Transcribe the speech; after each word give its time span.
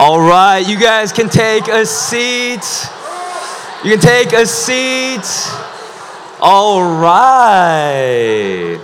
All 0.00 0.20
right, 0.20 0.60
you 0.60 0.78
guys 0.78 1.12
can 1.12 1.28
take 1.28 1.66
a 1.66 1.84
seat. 1.84 2.62
You 3.84 3.90
can 3.90 3.98
take 3.98 4.32
a 4.32 4.46
seat. 4.46 5.26
All 6.40 7.00
right. 7.00 8.78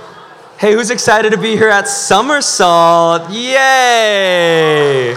Hey, 0.59 0.73
who's 0.73 0.91
excited 0.91 1.31
to 1.31 1.39
be 1.39 1.53
here 1.53 1.69
at 1.69 1.87
Somersault? 1.87 3.31
Yay! 3.31 5.15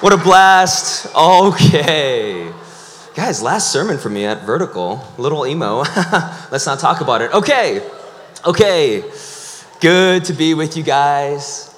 What 0.00 0.12
a 0.12 0.18
blast. 0.18 1.06
Okay. 1.16 2.52
Guys, 3.14 3.40
last 3.40 3.72
sermon 3.72 3.96
for 3.96 4.10
me 4.10 4.26
at 4.26 4.42
Vertical. 4.42 5.02
Little 5.16 5.46
emo. 5.46 5.78
Let's 6.50 6.66
not 6.66 6.78
talk 6.78 7.00
about 7.00 7.22
it. 7.22 7.32
Okay. 7.32 7.80
Okay. 8.44 9.02
Good 9.80 10.26
to 10.26 10.34
be 10.34 10.52
with 10.52 10.76
you 10.76 10.82
guys. 10.82 11.71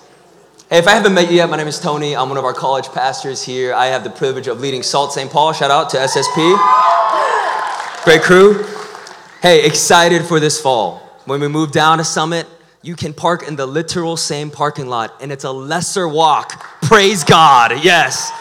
If 0.74 0.88
I 0.88 0.90
haven't 0.90 1.14
met 1.14 1.30
you 1.30 1.36
yet, 1.36 1.48
my 1.48 1.56
name 1.56 1.68
is 1.68 1.78
Tony. 1.78 2.16
I'm 2.16 2.28
one 2.28 2.36
of 2.36 2.44
our 2.44 2.52
college 2.52 2.88
pastors 2.88 3.44
here. 3.44 3.72
I 3.72 3.86
have 3.86 4.02
the 4.02 4.10
privilege 4.10 4.48
of 4.48 4.58
leading 4.58 4.82
Salt 4.82 5.12
St. 5.12 5.30
Paul. 5.30 5.52
Shout 5.52 5.70
out 5.70 5.88
to 5.90 5.98
SSP. 5.98 8.02
Great 8.02 8.22
crew. 8.22 8.64
Hey, 9.40 9.64
excited 9.64 10.24
for 10.24 10.40
this 10.40 10.60
fall. 10.60 10.96
When 11.26 11.40
we 11.40 11.46
move 11.46 11.70
down 11.70 11.98
to 11.98 12.04
Summit, 12.04 12.48
you 12.82 12.96
can 12.96 13.14
park 13.14 13.46
in 13.46 13.54
the 13.54 13.66
literal 13.66 14.16
same 14.16 14.50
parking 14.50 14.88
lot, 14.88 15.22
and 15.22 15.30
it's 15.30 15.44
a 15.44 15.52
lesser 15.52 16.08
walk. 16.08 16.60
Praise 16.82 17.22
God, 17.22 17.84
yes. 17.84 18.32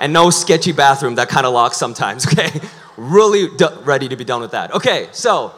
And 0.00 0.12
no 0.12 0.30
sketchy 0.30 0.72
bathroom 0.72 1.14
that 1.14 1.28
kind 1.28 1.46
of 1.46 1.52
locks 1.52 1.76
sometimes, 1.76 2.26
okay? 2.32 2.50
Really 2.96 3.46
d- 3.56 3.68
ready 3.84 4.08
to 4.08 4.16
be 4.16 4.24
done 4.24 4.40
with 4.40 4.50
that. 4.50 4.74
Okay, 4.74 5.06
so 5.12 5.54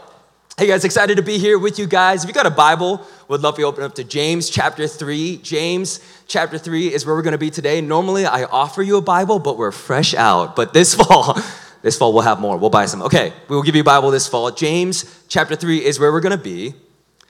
Hey 0.59 0.67
guys, 0.67 0.85
excited 0.85 1.19
to 1.19 1.23
be 1.23 1.39
here 1.39 1.57
with 1.57 1.79
you 1.79 1.87
guys. 1.87 2.25
If 2.25 2.29
you 2.29 2.35
got 2.35 2.45
a 2.45 2.51
Bible, 2.51 3.07
would 3.29 3.43
love 3.43 3.61
you 3.61 3.65
open 3.65 3.85
up 3.85 3.95
to 3.95 4.03
James 4.03 4.51
chapter 4.51 4.89
3. 4.89 5.37
James 5.37 6.01
chapter 6.29 6.59
3 6.59 6.93
is 6.93 7.07
where 7.07 7.15
we're 7.17 7.23
going 7.23 7.33
to 7.33 7.39
be 7.39 7.51
today. 7.51 7.81
Normally 7.81 8.27
I 8.27 8.45
offer 8.45 8.83
you 8.83 8.99
a 8.99 9.03
Bible, 9.03 9.39
but 9.39 9.57
we're 9.57 9.73
fresh 9.73 10.15
out. 10.15 10.55
But 10.55 10.73
this 10.73 10.95
fall, 11.01 11.37
this 11.83 11.99
fall 11.99 12.13
we'll 12.13 12.23
have 12.23 12.39
more. 12.39 12.57
We'll 12.57 12.71
buy 12.71 12.87
some. 12.87 13.03
Okay, 13.03 13.33
we 13.49 13.57
will 13.57 13.63
give 13.63 13.75
you 13.75 13.81
a 13.81 13.85
Bible 13.85 14.11
this 14.11 14.29
fall. 14.29 14.51
James 14.53 15.25
chapter 15.29 15.57
3 15.57 15.85
is 15.85 15.99
where 15.99 16.13
we're 16.13 16.21
going 16.21 16.37
to 16.37 16.43
be. 16.43 16.75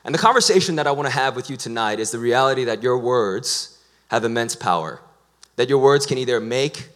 And 0.03 0.13
the 0.13 0.19
conversation 0.19 0.75
that 0.75 0.87
I 0.87 0.91
want 0.91 1.07
to 1.07 1.13
have 1.13 1.35
with 1.35 1.49
you 1.49 1.57
tonight 1.57 1.99
is 1.99 2.11
the 2.11 2.19
reality 2.19 2.65
that 2.65 2.83
your 2.83 2.97
words 2.97 3.79
have 4.09 4.23
immense 4.23 4.55
power. 4.55 5.01
That 5.55 5.69
your 5.69 5.79
words 5.79 6.05
can 6.05 6.17
either 6.17 6.39
make 6.39 6.89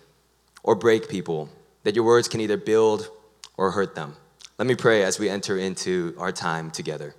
or 0.61 0.75
break 0.75 1.09
people. 1.09 1.49
That 1.83 1.95
your 1.95 2.05
words 2.05 2.27
can 2.27 2.39
either 2.39 2.57
build 2.57 3.09
or 3.57 3.71
hurt 3.71 3.95
them. 3.95 4.15
Let 4.57 4.67
me 4.67 4.75
pray 4.75 5.03
as 5.03 5.19
we 5.19 5.29
enter 5.29 5.57
into 5.57 6.15
our 6.17 6.31
time 6.31 6.71
together. 6.71 7.13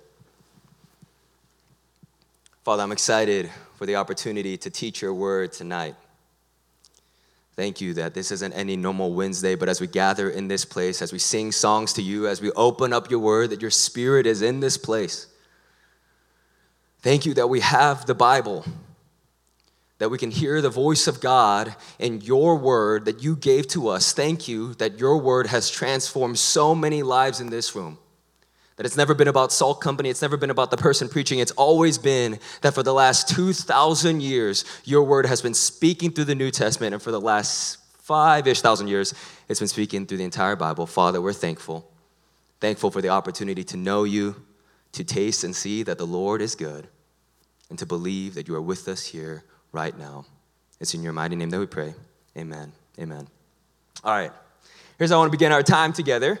Father, 2.63 2.81
I'm 2.81 2.91
excited 2.91 3.51
for 3.75 3.85
the 3.85 3.95
opportunity 3.95 4.57
to 4.57 4.69
teach 4.69 5.01
your 5.01 5.13
word 5.13 5.51
tonight. 5.51 5.95
Thank 7.55 7.79
you 7.79 7.93
that 7.93 8.13
this 8.13 8.31
isn't 8.31 8.53
any 8.53 8.75
normal 8.75 9.13
Wednesday, 9.13 9.55
but 9.55 9.69
as 9.69 9.79
we 9.79 9.87
gather 9.87 10.29
in 10.29 10.47
this 10.47 10.65
place, 10.65 11.01
as 11.01 11.13
we 11.13 11.19
sing 11.19 11.51
songs 11.51 11.93
to 11.93 12.01
you, 12.01 12.27
as 12.27 12.41
we 12.41 12.51
open 12.51 12.91
up 12.91 13.09
your 13.09 13.19
word, 13.19 13.49
that 13.51 13.61
your 13.61 13.71
spirit 13.71 14.25
is 14.25 14.41
in 14.41 14.59
this 14.59 14.77
place. 14.77 15.27
Thank 16.99 17.25
you 17.25 17.33
that 17.35 17.47
we 17.47 17.61
have 17.61 18.05
the 18.05 18.15
Bible 18.15 18.65
that 19.97 20.09
we 20.09 20.17
can 20.17 20.31
hear 20.31 20.61
the 20.61 20.69
voice 20.69 21.07
of 21.07 21.21
God 21.21 21.75
in 21.99 22.21
your 22.21 22.57
word 22.57 23.05
that 23.05 23.23
you 23.23 23.35
gave 23.35 23.67
to 23.69 23.87
us. 23.87 24.11
Thank 24.11 24.47
you 24.47 24.73
that 24.75 24.99
your 24.99 25.17
word 25.17 25.47
has 25.47 25.69
transformed 25.69 26.37
so 26.37 26.75
many 26.75 27.01
lives 27.01 27.39
in 27.39 27.49
this 27.49 27.75
room. 27.75 27.97
That 28.77 28.85
it's 28.85 28.97
never 28.97 29.13
been 29.13 29.29
about 29.29 29.53
Salt 29.53 29.79
Company, 29.79 30.09
it's 30.09 30.21
never 30.21 30.35
been 30.35 30.49
about 30.49 30.69
the 30.69 30.77
person 30.77 31.07
preaching. 31.07 31.39
It's 31.39 31.51
always 31.51 31.97
been 31.97 32.39
that 32.61 32.73
for 32.73 32.83
the 32.83 32.93
last 32.93 33.29
2,000 33.29 34.21
years, 34.21 34.65
your 34.83 35.03
word 35.03 35.25
has 35.25 35.41
been 35.41 35.53
speaking 35.53 36.11
through 36.11 36.25
the 36.25 36.35
New 36.35 36.51
Testament, 36.51 36.93
and 36.93 37.01
for 37.01 37.11
the 37.11 37.21
last 37.21 37.77
five 38.05 38.47
ish 38.47 38.61
thousand 38.61 38.87
years, 38.87 39.15
it's 39.49 39.59
been 39.59 39.67
speaking 39.67 40.05
through 40.05 40.19
the 40.19 40.23
entire 40.23 40.55
Bible. 40.55 40.85
Father, 40.85 41.19
we're 41.19 41.33
thankful. 41.33 41.89
Thankful 42.59 42.91
for 42.91 43.01
the 43.01 43.09
opportunity 43.09 43.63
to 43.63 43.77
know 43.77 44.03
you, 44.03 44.35
to 44.91 45.03
taste 45.03 45.43
and 45.43 45.55
see 45.55 45.81
that 45.83 45.97
the 45.97 46.05
Lord 46.05 46.41
is 46.41 46.53
good, 46.53 46.87
and 47.69 47.79
to 47.79 47.85
believe 47.85 48.35
that 48.35 48.47
you 48.47 48.55
are 48.55 48.61
with 48.61 48.87
us 48.87 49.05
here 49.05 49.43
right 49.71 49.97
now. 49.97 50.25
It's 50.79 50.93
in 50.93 51.01
your 51.01 51.13
mighty 51.13 51.35
name 51.35 51.49
that 51.49 51.59
we 51.59 51.65
pray. 51.65 51.95
Amen. 52.37 52.73
Amen. 52.99 53.27
All 54.03 54.11
right. 54.11 54.31
Here's 54.97 55.09
how 55.09 55.17
I 55.17 55.19
want 55.19 55.31
to 55.31 55.37
begin 55.37 55.51
our 55.51 55.63
time 55.63 55.91
together. 55.91 56.39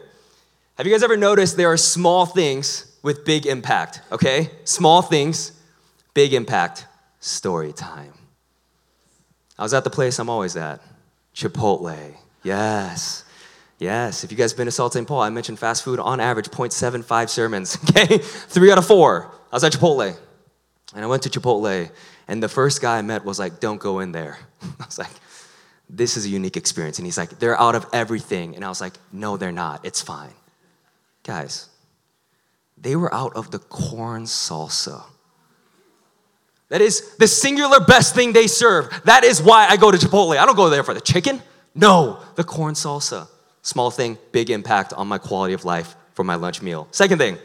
Have 0.77 0.85
you 0.85 0.93
guys 0.93 1.03
ever 1.03 1.15
noticed 1.15 1.55
there 1.55 1.71
are 1.71 1.77
small 1.77 2.25
things 2.25 2.97
with 3.01 3.23
big 3.23 3.45
impact? 3.45 4.01
Okay? 4.11 4.49
Small 4.65 5.01
things, 5.01 5.53
big 6.13 6.33
impact. 6.33 6.85
Story 7.21 7.71
time. 7.71 8.13
I 9.57 9.63
was 9.63 9.73
at 9.73 9.85
the 9.85 9.89
place 9.89 10.19
I'm 10.19 10.29
always 10.29 10.57
at 10.57 10.81
Chipotle. 11.33 12.15
Yes. 12.43 13.23
Yes, 13.79 14.23
if 14.23 14.31
you 14.31 14.37
guys 14.37 14.53
been 14.53 14.65
to 14.65 14.71
Salt 14.71 14.93
St. 14.93 15.07
Paul, 15.07 15.21
I 15.21 15.29
mentioned 15.29 15.59
fast 15.59 15.83
food 15.83 15.99
on 15.99 16.19
average 16.19 16.49
0.75 16.49 17.29
sermons, 17.29 17.77
okay? 17.89 18.17
Three 18.17 18.71
out 18.71 18.77
of 18.77 18.85
four. 18.85 19.31
I 19.51 19.55
was 19.55 19.63
at 19.63 19.71
Chipotle. 19.71 20.17
And 20.93 21.03
I 21.03 21.07
went 21.07 21.23
to 21.23 21.29
Chipotle 21.29 21.89
and 22.27 22.43
the 22.43 22.49
first 22.49 22.81
guy 22.81 22.97
I 22.97 23.01
met 23.01 23.23
was 23.23 23.39
like, 23.39 23.59
don't 23.59 23.79
go 23.79 23.99
in 23.99 24.11
there. 24.11 24.37
I 24.61 24.85
was 24.85 24.97
like, 24.97 25.11
this 25.89 26.17
is 26.17 26.25
a 26.25 26.29
unique 26.29 26.57
experience. 26.57 26.99
And 26.99 27.05
he's 27.05 27.17
like, 27.17 27.39
they're 27.39 27.59
out 27.59 27.75
of 27.75 27.85
everything. 27.93 28.55
And 28.55 28.65
I 28.65 28.69
was 28.69 28.81
like, 28.81 28.93
no, 29.11 29.37
they're 29.37 29.51
not. 29.51 29.85
It's 29.85 30.01
fine. 30.01 30.33
Guys, 31.25 31.69
they 32.77 32.95
were 32.95 33.13
out 33.13 33.35
of 33.35 33.49
the 33.49 33.57
corn 33.59 34.23
salsa. 34.23 35.03
That 36.69 36.81
is 36.81 37.15
the 37.17 37.27
singular 37.27 37.79
best 37.79 38.13
thing 38.13 38.31
they 38.31 38.47
serve. 38.47 38.89
That 39.05 39.23
is 39.23 39.41
why 39.41 39.67
I 39.67 39.75
go 39.75 39.91
to 39.91 39.97
Chipotle. 39.97 40.37
I 40.37 40.45
don't 40.45 40.55
go 40.55 40.69
there 40.69 40.83
for 40.83 40.93
the 40.93 41.01
chicken. 41.01 41.41
No, 41.73 42.19
the 42.35 42.43
corn 42.43 42.75
salsa. 42.75 43.27
Small 43.63 43.89
thing, 43.89 44.17
big 44.31 44.51
impact 44.51 44.93
on 44.93 45.07
my 45.07 45.17
quality 45.17 45.53
of 45.53 45.65
life 45.65 45.95
for 46.13 46.23
my 46.23 46.35
lunch 46.35 46.61
meal. 46.61 46.87
Second 46.91 47.17
thing, 47.17 47.37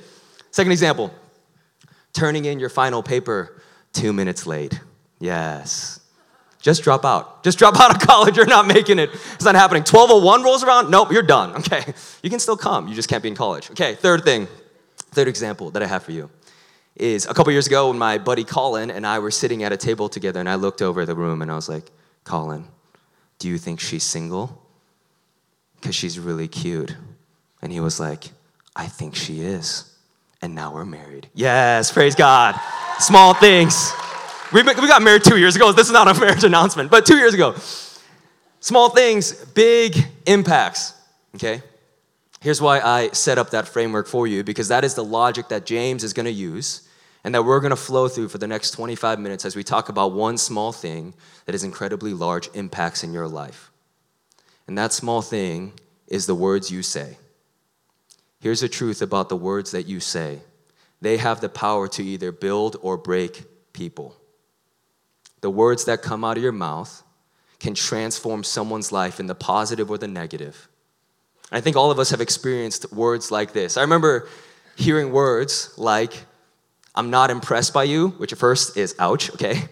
second 0.50 0.72
example, 0.72 1.12
turning 2.12 2.44
in 2.44 2.60
your 2.60 2.68
final 2.68 3.02
paper 3.02 3.62
two 3.94 4.12
minutes 4.12 4.46
late. 4.46 4.78
Yes. 5.18 5.99
Just 6.60 6.82
drop 6.82 7.04
out. 7.04 7.42
Just 7.42 7.58
drop 7.58 7.78
out 7.80 7.94
of 7.94 8.06
college. 8.06 8.36
You're 8.36 8.46
not 8.46 8.66
making 8.66 8.98
it. 8.98 9.10
It's 9.34 9.44
not 9.44 9.54
happening. 9.54 9.80
1201 9.82 10.42
rolls 10.42 10.62
around. 10.62 10.90
Nope, 10.90 11.12
you're 11.12 11.22
done. 11.22 11.50
Okay. 11.60 11.94
You 12.22 12.30
can 12.30 12.40
still 12.40 12.56
come. 12.56 12.88
You 12.88 12.94
just 12.94 13.08
can't 13.08 13.22
be 13.22 13.28
in 13.28 13.34
college. 13.34 13.70
Okay. 13.70 13.94
Third 13.94 14.24
thing, 14.24 14.48
third 15.12 15.28
example 15.28 15.70
that 15.70 15.82
I 15.82 15.86
have 15.86 16.02
for 16.02 16.12
you 16.12 16.30
is 16.96 17.26
a 17.26 17.34
couple 17.34 17.52
years 17.52 17.66
ago 17.66 17.88
when 17.88 17.98
my 17.98 18.18
buddy 18.18 18.44
Colin 18.44 18.90
and 18.90 19.06
I 19.06 19.20
were 19.20 19.30
sitting 19.30 19.62
at 19.62 19.72
a 19.72 19.76
table 19.76 20.08
together 20.08 20.40
and 20.40 20.48
I 20.48 20.56
looked 20.56 20.82
over 20.82 21.06
the 21.06 21.14
room 21.14 21.42
and 21.42 21.50
I 21.50 21.54
was 21.54 21.68
like, 21.68 21.90
Colin, 22.24 22.66
do 23.38 23.48
you 23.48 23.56
think 23.56 23.80
she's 23.80 24.04
single? 24.04 24.60
Because 25.76 25.94
she's 25.94 26.18
really 26.18 26.48
cute. 26.48 26.94
And 27.62 27.72
he 27.72 27.80
was 27.80 28.00
like, 28.00 28.30
I 28.74 28.86
think 28.86 29.14
she 29.14 29.40
is 29.40 29.90
and 30.42 30.54
now 30.54 30.72
we're 30.72 30.84
married. 30.84 31.28
Yes, 31.34 31.92
praise 31.92 32.14
God. 32.14 32.58
Small 32.98 33.34
things. 33.34 33.92
We, 34.52 34.62
we 34.62 34.88
got 34.88 35.02
married 35.02 35.22
two 35.22 35.38
years 35.38 35.54
ago. 35.54 35.72
This 35.72 35.86
is 35.86 35.92
not 35.92 36.08
a 36.08 36.18
marriage 36.20 36.44
announcement, 36.44 36.90
but 36.90 37.06
two 37.06 37.16
years 37.16 37.34
ago. 37.34 37.54
Small 38.58 38.90
things, 38.90 39.32
big 39.32 39.96
impacts. 40.26 40.92
Okay? 41.36 41.62
Here's 42.40 42.60
why 42.60 42.80
I 42.80 43.10
set 43.10 43.38
up 43.38 43.50
that 43.50 43.68
framework 43.68 44.06
for 44.06 44.26
you 44.26 44.42
because 44.42 44.68
that 44.68 44.84
is 44.84 44.94
the 44.94 45.04
logic 45.04 45.48
that 45.48 45.66
James 45.66 46.02
is 46.02 46.12
going 46.12 46.26
to 46.26 46.32
use 46.32 46.88
and 47.22 47.34
that 47.34 47.44
we're 47.44 47.60
going 47.60 47.70
to 47.70 47.76
flow 47.76 48.08
through 48.08 48.28
for 48.28 48.38
the 48.38 48.48
next 48.48 48.72
25 48.72 49.18
minutes 49.18 49.44
as 49.44 49.54
we 49.54 49.62
talk 49.62 49.88
about 49.88 50.12
one 50.12 50.38
small 50.38 50.72
thing 50.72 51.14
that 51.44 51.52
has 51.52 51.64
incredibly 51.64 52.14
large 52.14 52.48
impacts 52.54 53.04
in 53.04 53.12
your 53.12 53.28
life. 53.28 53.70
And 54.66 54.76
that 54.78 54.92
small 54.92 55.22
thing 55.22 55.74
is 56.06 56.26
the 56.26 56.34
words 56.34 56.70
you 56.70 56.82
say. 56.82 57.18
Here's 58.40 58.60
the 58.60 58.68
truth 58.68 59.02
about 59.02 59.28
the 59.28 59.36
words 59.36 59.70
that 59.72 59.86
you 59.86 60.00
say 60.00 60.40
they 61.02 61.18
have 61.18 61.40
the 61.40 61.48
power 61.48 61.88
to 61.88 62.02
either 62.02 62.32
build 62.32 62.76
or 62.82 62.96
break 62.96 63.44
people. 63.72 64.16
The 65.40 65.50
words 65.50 65.84
that 65.86 66.02
come 66.02 66.24
out 66.24 66.36
of 66.36 66.42
your 66.42 66.52
mouth 66.52 67.02
can 67.58 67.74
transform 67.74 68.42
someone's 68.42 68.92
life 68.92 69.20
in 69.20 69.26
the 69.26 69.34
positive 69.34 69.90
or 69.90 69.98
the 69.98 70.08
negative. 70.08 70.68
I 71.52 71.60
think 71.60 71.76
all 71.76 71.90
of 71.90 71.98
us 71.98 72.10
have 72.10 72.20
experienced 72.20 72.92
words 72.92 73.30
like 73.30 73.52
this. 73.52 73.76
I 73.76 73.82
remember 73.82 74.28
hearing 74.76 75.12
words 75.12 75.74
like, 75.76 76.12
I'm 76.94 77.10
not 77.10 77.30
impressed 77.30 77.74
by 77.74 77.84
you, 77.84 78.08
which 78.10 78.32
at 78.32 78.38
first 78.38 78.76
is 78.76 78.94
ouch, 78.98 79.30
okay? 79.34 79.64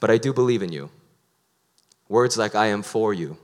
But 0.00 0.10
I 0.10 0.18
do 0.18 0.32
believe 0.32 0.62
in 0.62 0.72
you. 0.72 0.90
Words 2.08 2.36
like, 2.36 2.54
I 2.54 2.66
am 2.66 2.82
for 2.82 3.14
you. 3.14 3.38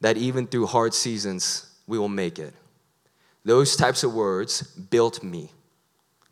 That 0.00 0.16
even 0.16 0.46
through 0.46 0.66
hard 0.66 0.94
seasons, 0.94 1.68
we 1.86 1.98
will 1.98 2.08
make 2.08 2.38
it. 2.38 2.54
Those 3.44 3.74
types 3.74 4.04
of 4.04 4.14
words 4.14 4.62
built 4.62 5.22
me. 5.22 5.50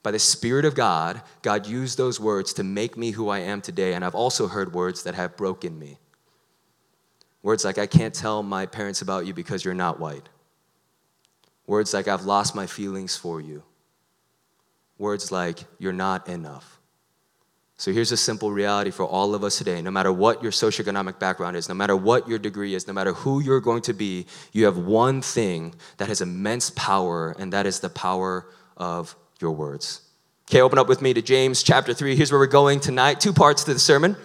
By 0.03 0.11
the 0.11 0.19
Spirit 0.19 0.65
of 0.65 0.75
God, 0.75 1.21
God 1.43 1.67
used 1.67 1.99
those 1.99 2.19
words 2.19 2.55
to 2.55 2.65
make 2.65 2.97
me 2.97 3.11
who 3.11 3.29
I 3.29 3.41
am 3.41 3.61
today. 3.61 3.93
And 3.93 4.05
I've 4.05 4.15
also 4.15 4.49
heard 4.49 4.73
words 4.73 5.03
that 5.03 5.15
have 5.15 5.37
broken 5.37 5.79
me. 5.79 5.99
Words 7.43 7.65
like, 7.65 7.79
I 7.79 7.87
can't 7.87 8.15
tell 8.15 8.43
my 8.43 8.67
parents 8.67 9.03
about 9.03 9.27
you 9.27 9.35
because 9.35 9.65
you're 9.65 9.75
not 9.75 10.01
white. 10.01 10.29
Words 11.67 11.93
like, 11.95 12.09
I've 12.09 12.25
lost 12.25 12.55
my 12.55 12.67
feelings 12.67 13.17
for 13.17 13.41
you. 13.41 13.63
Words 14.99 15.31
like, 15.31 15.61
you're 15.79 15.93
not 15.93 16.29
enough. 16.29 16.79
So 17.77 17.93
here's 17.93 18.13
a 18.13 18.17
simple 18.17 18.53
reality 18.53 18.91
for 18.91 19.07
all 19.07 19.35
of 19.35 19.43
us 19.43 19.57
today. 19.57 19.81
No 19.81 19.91
matter 19.91 20.13
what 20.13 20.43
your 20.43 20.53
socioeconomic 20.53 21.19
background 21.19 21.57
is, 21.57 21.67
no 21.67 21.75
matter 21.75 21.97
what 21.97 22.29
your 22.29 22.39
degree 22.39 22.75
is, 22.75 22.87
no 22.87 22.93
matter 22.93 23.15
who 23.15 23.41
you're 23.41 23.61
going 23.61 23.81
to 23.83 23.95
be, 23.95 24.27
you 24.53 24.67
have 24.67 24.77
one 24.77 25.23
thing 25.23 25.75
that 25.97 26.09
has 26.09 26.21
immense 26.21 26.69
power, 26.71 27.35
and 27.39 27.55
that 27.55 27.65
is 27.65 27.81
the 27.81 27.89
power 27.89 28.47
of 28.77 29.17
your 29.41 29.53
words. 29.53 30.03
Okay, 30.49 30.61
open 30.61 30.79
up 30.79 30.89
with 30.89 31.01
me 31.01 31.15
to 31.15 31.23
James 31.23 31.63
chapter 31.63 31.95
3. 31.95 32.17
Here's 32.17 32.33
where 32.33 32.39
we're 32.39 32.47
going 32.47 32.81
tonight. 32.81 33.21
Two 33.21 33.33
parts 33.33 33.65
to 33.65 33.73
the 33.73 33.79
sermon. 33.79 34.17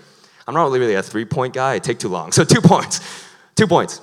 I'm 0.47 0.53
not 0.53 0.71
really 0.71 0.95
a 0.95 1.03
three 1.03 1.25
point 1.25 1.53
guy, 1.53 1.73
I 1.73 1.79
take 1.79 2.00
too 2.00 2.09
long. 2.09 2.31
So, 2.31 2.44
two 2.44 2.62
points. 2.63 3.01
Two 3.56 3.67
points. 3.67 4.01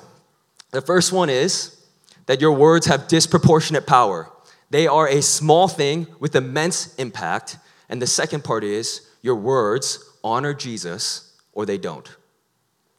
The 0.70 0.80
first 0.80 1.12
one 1.12 1.30
is 1.30 1.84
that 2.26 2.40
your 2.40 2.52
words 2.52 2.86
have 2.86 3.08
disproportionate 3.08 3.86
power, 3.86 4.30
they 4.70 4.86
are 4.86 5.06
a 5.06 5.20
small 5.20 5.68
thing 5.68 6.06
with 6.18 6.34
immense 6.34 6.94
impact. 6.94 7.58
And 7.88 8.00
the 8.00 8.06
second 8.06 8.42
part 8.42 8.64
is 8.64 9.06
your 9.20 9.36
words 9.36 10.02
honor 10.24 10.54
Jesus 10.54 11.36
or 11.52 11.66
they 11.66 11.76
don't. 11.76 12.08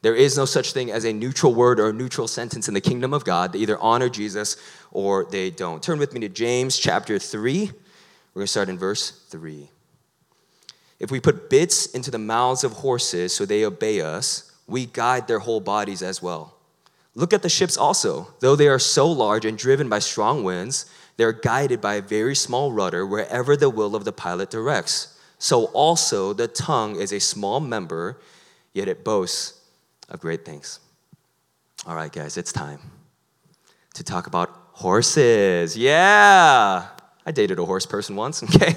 There 0.03 0.13
is 0.13 0.37
no 0.37 0.45
such 0.45 0.73
thing 0.73 0.91
as 0.91 1.05
a 1.05 1.13
neutral 1.13 1.55
word 1.55 1.79
or 1.79 1.89
a 1.89 1.93
neutral 1.93 2.27
sentence 2.27 2.67
in 2.67 2.73
the 2.73 2.81
kingdom 2.81 3.13
of 3.13 3.23
God. 3.23 3.53
They 3.53 3.59
either 3.59 3.79
honor 3.79 4.09
Jesus 4.09 4.57
or 4.91 5.25
they 5.25 5.49
don't. 5.49 5.81
Turn 5.81 5.97
with 5.97 6.13
me 6.13 6.19
to 6.19 6.29
James 6.29 6.77
chapter 6.77 7.17
3. 7.17 7.71
We're 8.33 8.41
going 8.41 8.47
to 8.47 8.51
start 8.51 8.69
in 8.69 8.77
verse 8.77 9.11
3. 9.29 9.69
If 10.99 11.11
we 11.11 11.19
put 11.19 11.49
bits 11.49 11.87
into 11.87 12.11
the 12.11 12.17
mouths 12.17 12.63
of 12.63 12.71
horses 12.71 13.35
so 13.35 13.45
they 13.45 13.65
obey 13.65 14.01
us, 14.01 14.51
we 14.67 14.85
guide 14.85 15.27
their 15.27 15.39
whole 15.39 15.59
bodies 15.59 16.01
as 16.01 16.21
well. 16.21 16.55
Look 17.15 17.33
at 17.33 17.43
the 17.43 17.49
ships 17.49 17.77
also. 17.77 18.33
Though 18.39 18.55
they 18.55 18.67
are 18.67 18.79
so 18.79 19.07
large 19.11 19.45
and 19.45 19.57
driven 19.57 19.89
by 19.89 19.99
strong 19.99 20.43
winds, 20.43 20.85
they're 21.17 21.33
guided 21.33 21.79
by 21.79 21.95
a 21.95 22.01
very 22.01 22.35
small 22.35 22.71
rudder 22.71 23.05
wherever 23.05 23.55
the 23.55 23.69
will 23.69 23.95
of 23.95 24.05
the 24.05 24.13
pilot 24.13 24.49
directs. 24.49 25.19
So 25.37 25.65
also 25.65 26.33
the 26.33 26.47
tongue 26.47 26.95
is 26.95 27.11
a 27.11 27.19
small 27.19 27.59
member, 27.59 28.19
yet 28.73 28.87
it 28.87 29.03
boasts 29.03 29.59
of 30.09 30.21
great 30.21 30.45
things. 30.45 30.79
All 31.85 31.95
right, 31.95 32.11
guys, 32.11 32.37
it's 32.37 32.53
time 32.53 32.79
to 33.93 34.03
talk 34.03 34.25
about 34.25 34.49
horses. 34.71 35.77
Yeah. 35.77 36.87
I 37.25 37.31
dated 37.31 37.59
a 37.59 37.65
horse 37.65 37.85
person 37.85 38.15
once, 38.15 38.43
okay? 38.55 38.75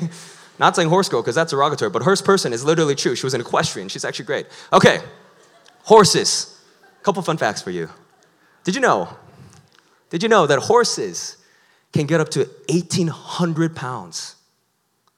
Not 0.58 0.74
saying 0.74 0.88
horse 0.88 1.08
girl, 1.08 1.22
because 1.22 1.34
that's 1.34 1.50
derogatory, 1.50 1.90
but 1.90 2.02
horse 2.02 2.22
person 2.22 2.52
is 2.52 2.64
literally 2.64 2.94
true. 2.94 3.14
She 3.14 3.26
was 3.26 3.34
an 3.34 3.40
equestrian. 3.40 3.88
She's 3.88 4.04
actually 4.04 4.24
great. 4.24 4.46
Okay, 4.72 5.00
horses. 5.82 6.52
Couple 7.02 7.22
fun 7.22 7.36
facts 7.36 7.62
for 7.62 7.70
you. 7.70 7.88
Did 8.64 8.74
you 8.74 8.80
know? 8.80 9.08
Did 10.10 10.22
you 10.22 10.28
know 10.28 10.46
that 10.46 10.58
horses 10.60 11.36
can 11.92 12.06
get 12.06 12.20
up 12.20 12.30
to 12.30 12.48
1,800 12.68 13.76
pounds? 13.76 14.36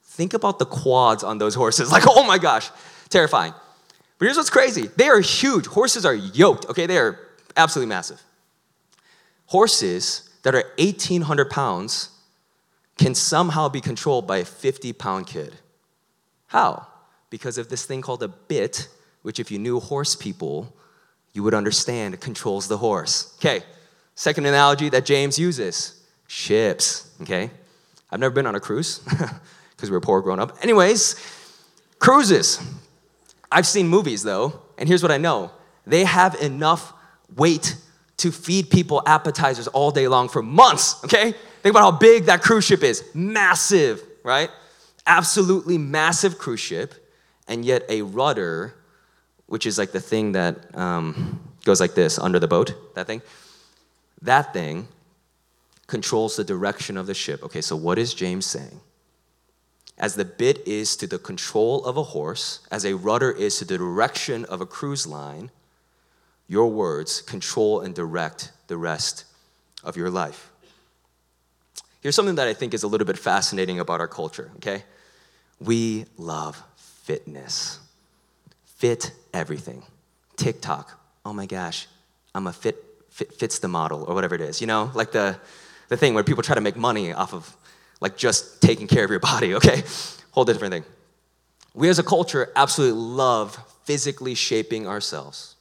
Think 0.03 0.33
about 0.33 0.59
the 0.59 0.65
quads 0.65 1.23
on 1.23 1.37
those 1.37 1.55
horses. 1.55 1.91
Like, 1.91 2.03
oh 2.07 2.23
my 2.25 2.37
gosh, 2.37 2.69
terrifying. 3.09 3.53
But 4.17 4.25
here's 4.25 4.37
what's 4.37 4.49
crazy 4.49 4.87
they 4.97 5.07
are 5.07 5.21
huge. 5.21 5.65
Horses 5.65 6.05
are 6.05 6.13
yoked, 6.13 6.65
okay? 6.69 6.85
They 6.85 6.97
are 6.97 7.19
absolutely 7.55 7.89
massive. 7.89 8.21
Horses 9.47 10.29
that 10.43 10.53
are 10.53 10.63
1,800 10.77 11.49
pounds 11.49 12.09
can 12.99 13.15
somehow 13.15 13.69
be 13.69 13.81
controlled 13.81 14.27
by 14.27 14.37
a 14.37 14.45
50 14.45 14.93
pound 14.93 15.25
kid. 15.25 15.55
How? 16.47 16.85
Because 17.29 17.57
of 17.57 17.69
this 17.69 17.85
thing 17.85 18.01
called 18.01 18.21
a 18.21 18.27
bit, 18.27 18.87
which, 19.21 19.39
if 19.39 19.49
you 19.51 19.57
knew 19.57 19.79
horse 19.79 20.15
people, 20.15 20.75
you 21.33 21.43
would 21.43 21.53
understand 21.53 22.13
it 22.13 22.21
controls 22.21 22.67
the 22.67 22.77
horse. 22.77 23.35
Okay, 23.39 23.63
second 24.15 24.45
analogy 24.45 24.89
that 24.89 25.05
James 25.05 25.39
uses 25.39 26.03
ships, 26.27 27.09
okay? 27.21 27.49
I've 28.11 28.19
never 28.19 28.33
been 28.33 28.45
on 28.45 28.55
a 28.55 28.59
cruise. 28.59 29.01
because 29.79 29.89
we 29.89 29.95
were 29.95 30.01
poor 30.01 30.21
growing 30.21 30.41
up. 30.41 30.57
Anyways, 30.61 31.15
cruises. 31.99 32.61
I've 33.49 33.65
seen 33.65 33.87
movies 33.87 34.23
though, 34.23 34.59
and 34.77 34.89
here's 34.89 35.01
what 35.01 35.11
I 35.11 35.17
know 35.17 35.51
they 35.87 36.03
have 36.03 36.35
enough 36.35 36.93
weight 37.35 37.77
to 38.17 38.31
feed 38.31 38.69
people 38.69 39.01
appetizers 39.05 39.67
all 39.69 39.91
day 39.91 40.09
long 40.09 40.27
for 40.27 40.43
months, 40.43 41.01
okay? 41.05 41.33
Think 41.61 41.73
about 41.73 41.91
how 41.91 41.97
big 41.97 42.25
that 42.25 42.41
cruise 42.41 42.65
ship 42.65 42.83
is. 42.83 43.03
Massive, 43.13 44.01
right? 44.23 44.49
Absolutely 45.05 45.77
massive 45.77 46.37
cruise 46.37 46.59
ship, 46.59 46.93
and 47.47 47.65
yet 47.65 47.83
a 47.89 48.01
rudder, 48.01 48.75
which 49.47 49.65
is 49.65 49.77
like 49.77 49.91
the 49.91 49.99
thing 49.99 50.33
that 50.33 50.75
um, 50.75 51.39
goes 51.65 51.79
like 51.79 51.95
this 51.95 52.19
under 52.19 52.39
the 52.39 52.47
boat, 52.47 52.95
that 52.95 53.07
thing, 53.07 53.21
that 54.21 54.53
thing 54.53 54.87
controls 55.87 56.35
the 56.35 56.43
direction 56.43 56.97
of 56.97 57.07
the 57.07 57.13
ship. 57.13 57.43
Okay, 57.43 57.61
so 57.61 57.75
what 57.75 57.97
is 57.97 58.13
James 58.13 58.45
saying? 58.45 58.79
as 59.99 60.15
the 60.15 60.25
bit 60.25 60.65
is 60.65 60.95
to 60.95 61.05
the 61.05 61.19
control 61.19 61.83
of 61.85 61.97
a 61.97 62.03
horse, 62.03 62.61
as 62.71 62.85
a 62.85 62.95
rudder 62.95 63.31
is 63.31 63.57
to 63.57 63.65
the 63.65 63.77
direction 63.77 64.45
of 64.45 64.61
a 64.61 64.65
cruise 64.65 65.05
line, 65.05 65.51
your 66.47 66.71
words 66.71 67.21
control 67.21 67.81
and 67.81 67.93
direct 67.93 68.51
the 68.67 68.77
rest 68.77 69.25
of 69.83 69.97
your 69.97 70.09
life. 70.09 70.51
Here's 72.01 72.15
something 72.15 72.35
that 72.35 72.47
I 72.47 72.53
think 72.53 72.73
is 72.73 72.83
a 72.83 72.87
little 72.87 73.05
bit 73.05 73.17
fascinating 73.17 73.79
about 73.79 73.99
our 73.99 74.07
culture, 74.07 74.51
okay? 74.57 74.83
We 75.59 76.05
love 76.17 76.61
fitness. 76.75 77.79
Fit 78.77 79.11
everything. 79.33 79.83
TikTok, 80.37 80.97
oh 81.25 81.33
my 81.33 81.45
gosh, 81.45 81.87
I'm 82.33 82.47
a 82.47 82.53
fit, 82.53 82.81
fit 83.09 83.33
fits 83.33 83.59
the 83.59 83.67
model 83.67 84.05
or 84.05 84.15
whatever 84.15 84.35
it 84.35 84.41
is, 84.41 84.61
you 84.61 84.67
know? 84.67 84.89
Like 84.93 85.11
the, 85.11 85.37
the 85.89 85.97
thing 85.97 86.13
where 86.13 86.23
people 86.23 86.43
try 86.43 86.55
to 86.55 86.61
make 86.61 86.77
money 86.77 87.11
off 87.11 87.33
of 87.33 87.55
like 87.99 88.15
just 88.15 88.61
taking 88.61 88.87
care 88.87 89.03
of 89.03 89.09
your 89.09 89.19
body, 89.19 89.53
okay? 89.59 89.83
Whole 90.31 90.45
different 90.45 90.71
thing. 90.71 90.85
We 91.73 91.89
as 91.89 91.99
a 91.99 92.03
culture 92.03 92.51
absolutely 92.55 92.99
love 92.99 93.57
physically 93.83 94.35
shaping 94.35 94.87
ourselves. 94.87 95.55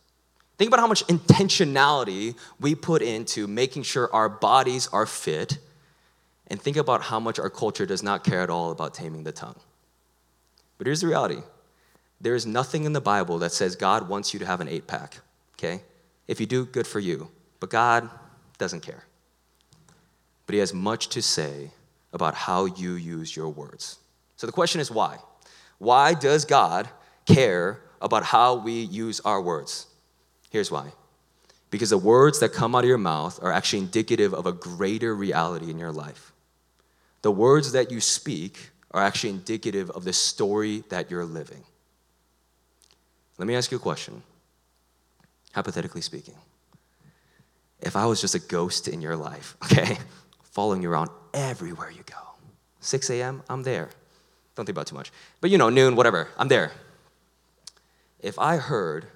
Think 0.57 0.69
about 0.69 0.81
how 0.81 0.87
much 0.87 1.07
intentionality 1.07 2.35
we 2.61 2.75
put 2.75 3.03
into 3.03 3.47
making 3.47 3.85
sure 3.85 4.13
our 4.13 4.29
bodies 4.29 4.89
are 4.93 5.07
fit, 5.07 5.59
and 6.49 6.61
think 6.61 6.77
about 6.77 7.03
how 7.03 7.21
much 7.21 7.39
our 7.39 7.51
culture 7.51 7.87
does 7.87 8.03
not 8.03 8.25
care 8.25 8.41
at 8.41 8.51
all 8.51 8.71
about 8.71 8.95
taming 8.95 9.25
the 9.25 9.33
tongue. 9.33 9.59
But 10.79 10.87
here's 10.87 11.01
the 11.01 11.07
reality 11.07 11.43
there 12.21 12.35
is 12.35 12.47
nothing 12.47 12.85
in 12.85 12.93
the 12.93 13.01
Bible 13.01 13.39
that 13.39 13.53
says 13.53 13.77
God 13.77 14.09
wants 14.09 14.33
you 14.33 14.41
to 14.41 14.47
have 14.47 14.61
an 14.61 14.69
eight 14.69 14.87
pack, 14.87 15.19
okay? 15.55 15.83
If 16.27 16.41
you 16.41 16.47
do, 16.47 16.67
good 16.67 16.87
for 16.87 16.99
you. 16.99 17.31
But 17.61 17.71
God 17.71 18.09
doesn't 18.59 18.81
care. 18.81 19.05
But 20.47 20.55
He 20.55 20.59
has 20.61 20.75
much 20.75 21.09
to 21.11 21.23
say 21.23 21.71
about 22.13 22.35
how 22.35 22.65
you 22.65 22.95
use 22.95 23.37
your 23.37 23.49
words. 23.49 23.99
So 24.37 24.47
the 24.47 24.53
question 24.53 24.81
is 24.81 24.91
why? 24.91 25.19
Why 25.79 26.15
does 26.15 26.45
God 26.45 26.89
care 27.27 27.81
about 28.01 28.25
how 28.25 28.57
we 28.57 28.73
use 28.73 29.21
our 29.21 29.41
words? 29.41 29.87
Here's 30.51 30.71
why. 30.71 30.93
Because 31.71 31.91
the 31.91 31.99
words 31.99 32.41
that 32.41 32.53
come 32.53 32.75
out 32.75 32.85
of 32.85 32.89
your 32.89 32.99
mouth 32.99 33.39
are 33.43 33.53
actually 33.53 33.81
indicative 33.81 34.33
of 34.33 34.47
a 34.47 34.53
greater 34.53 35.15
reality 35.15 35.71
in 35.71 35.79
your 35.79 35.93
life. 35.93 36.33
The 37.23 37.31
words 37.31 37.73
that 37.73 37.91
you 37.91 38.01
speak 38.01 38.71
are 38.93 39.03
actually 39.03 39.31
indicative 39.31 39.91
of 39.91 40.05
the 40.05 40.13
story 40.13 40.85
that 40.89 41.11
you're 41.11 41.25
living. 41.25 41.65
Let 43.39 43.47
me 43.47 43.55
ask 43.55 43.71
you 43.71 43.77
a 43.77 43.81
question, 43.81 44.23
hypothetically 45.53 46.01
speaking. 46.01 46.35
If 47.81 47.95
I 47.95 48.07
was 48.07 48.21
just 48.21 48.35
a 48.35 48.41
ghost 48.41 48.89
in 48.89 49.01
your 49.01 49.17
life, 49.17 49.57
okay, 49.65 49.99
following 50.43 50.83
you 50.83 50.91
around 50.91 51.11
everywhere 51.33 51.91
you 51.91 52.03
go. 52.05 52.17
6 52.81 53.11
a.m., 53.11 53.43
I'm 53.49 53.63
there. 53.63 53.91
Don't 54.55 54.67
think 54.67 54.75
about 54.75 54.89
too 54.89 54.97
much. 54.97 55.13
But 55.41 55.51
you 55.51 55.59
know, 55.59 55.71
noon, 55.71 55.95
whatever, 55.95 56.29
I'm 56.37 56.49
there. 56.49 56.73
If 58.21 58.39
I 58.39 58.57
heard 58.57 59.07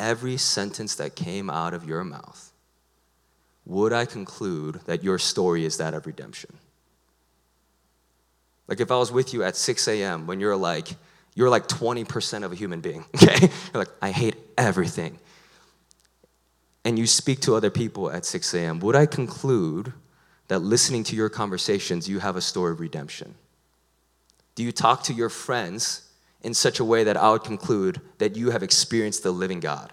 every 0.00 0.36
sentence 0.36 0.96
that 0.96 1.14
came 1.14 1.48
out 1.50 1.74
of 1.74 1.84
your 1.84 2.02
mouth, 2.02 2.52
would 3.64 3.92
I 3.92 4.06
conclude 4.06 4.80
that 4.86 5.04
your 5.04 5.18
story 5.18 5.64
is 5.64 5.76
that 5.76 5.94
of 5.94 6.06
redemption? 6.06 6.58
Like 8.68 8.80
if 8.80 8.90
I 8.90 8.98
was 8.98 9.10
with 9.10 9.32
you 9.32 9.42
at 9.42 9.56
6 9.56 9.88
a.m. 9.88 10.26
when 10.26 10.40
you're 10.40 10.56
like, 10.56 10.88
you're 11.34 11.48
like 11.48 11.66
20% 11.66 12.44
of 12.44 12.52
a 12.52 12.54
human 12.54 12.80
being, 12.80 13.04
okay? 13.14 13.48
You're 13.72 13.82
like, 13.82 13.92
I 14.02 14.10
hate 14.10 14.36
everything. 14.56 15.18
And 16.84 16.98
you 16.98 17.06
speak 17.06 17.40
to 17.40 17.54
other 17.54 17.70
people 17.70 18.10
at 18.10 18.24
6 18.24 18.54
a.m., 18.54 18.78
would 18.80 18.94
I 18.94 19.06
conclude 19.06 19.92
that 20.48 20.60
listening 20.60 21.04
to 21.04 21.16
your 21.16 21.28
conversations, 21.28 22.08
you 22.08 22.18
have 22.20 22.36
a 22.36 22.40
story 22.40 22.72
of 22.72 22.80
redemption? 22.80 23.34
Do 24.54 24.62
you 24.62 24.72
talk 24.72 25.02
to 25.04 25.12
your 25.12 25.28
friends 25.28 26.10
in 26.42 26.54
such 26.54 26.80
a 26.80 26.84
way 26.84 27.04
that 27.04 27.16
I 27.16 27.30
would 27.30 27.44
conclude 27.44 28.00
that 28.18 28.36
you 28.36 28.50
have 28.50 28.62
experienced 28.62 29.22
the 29.22 29.30
living 29.30 29.60
God? 29.60 29.92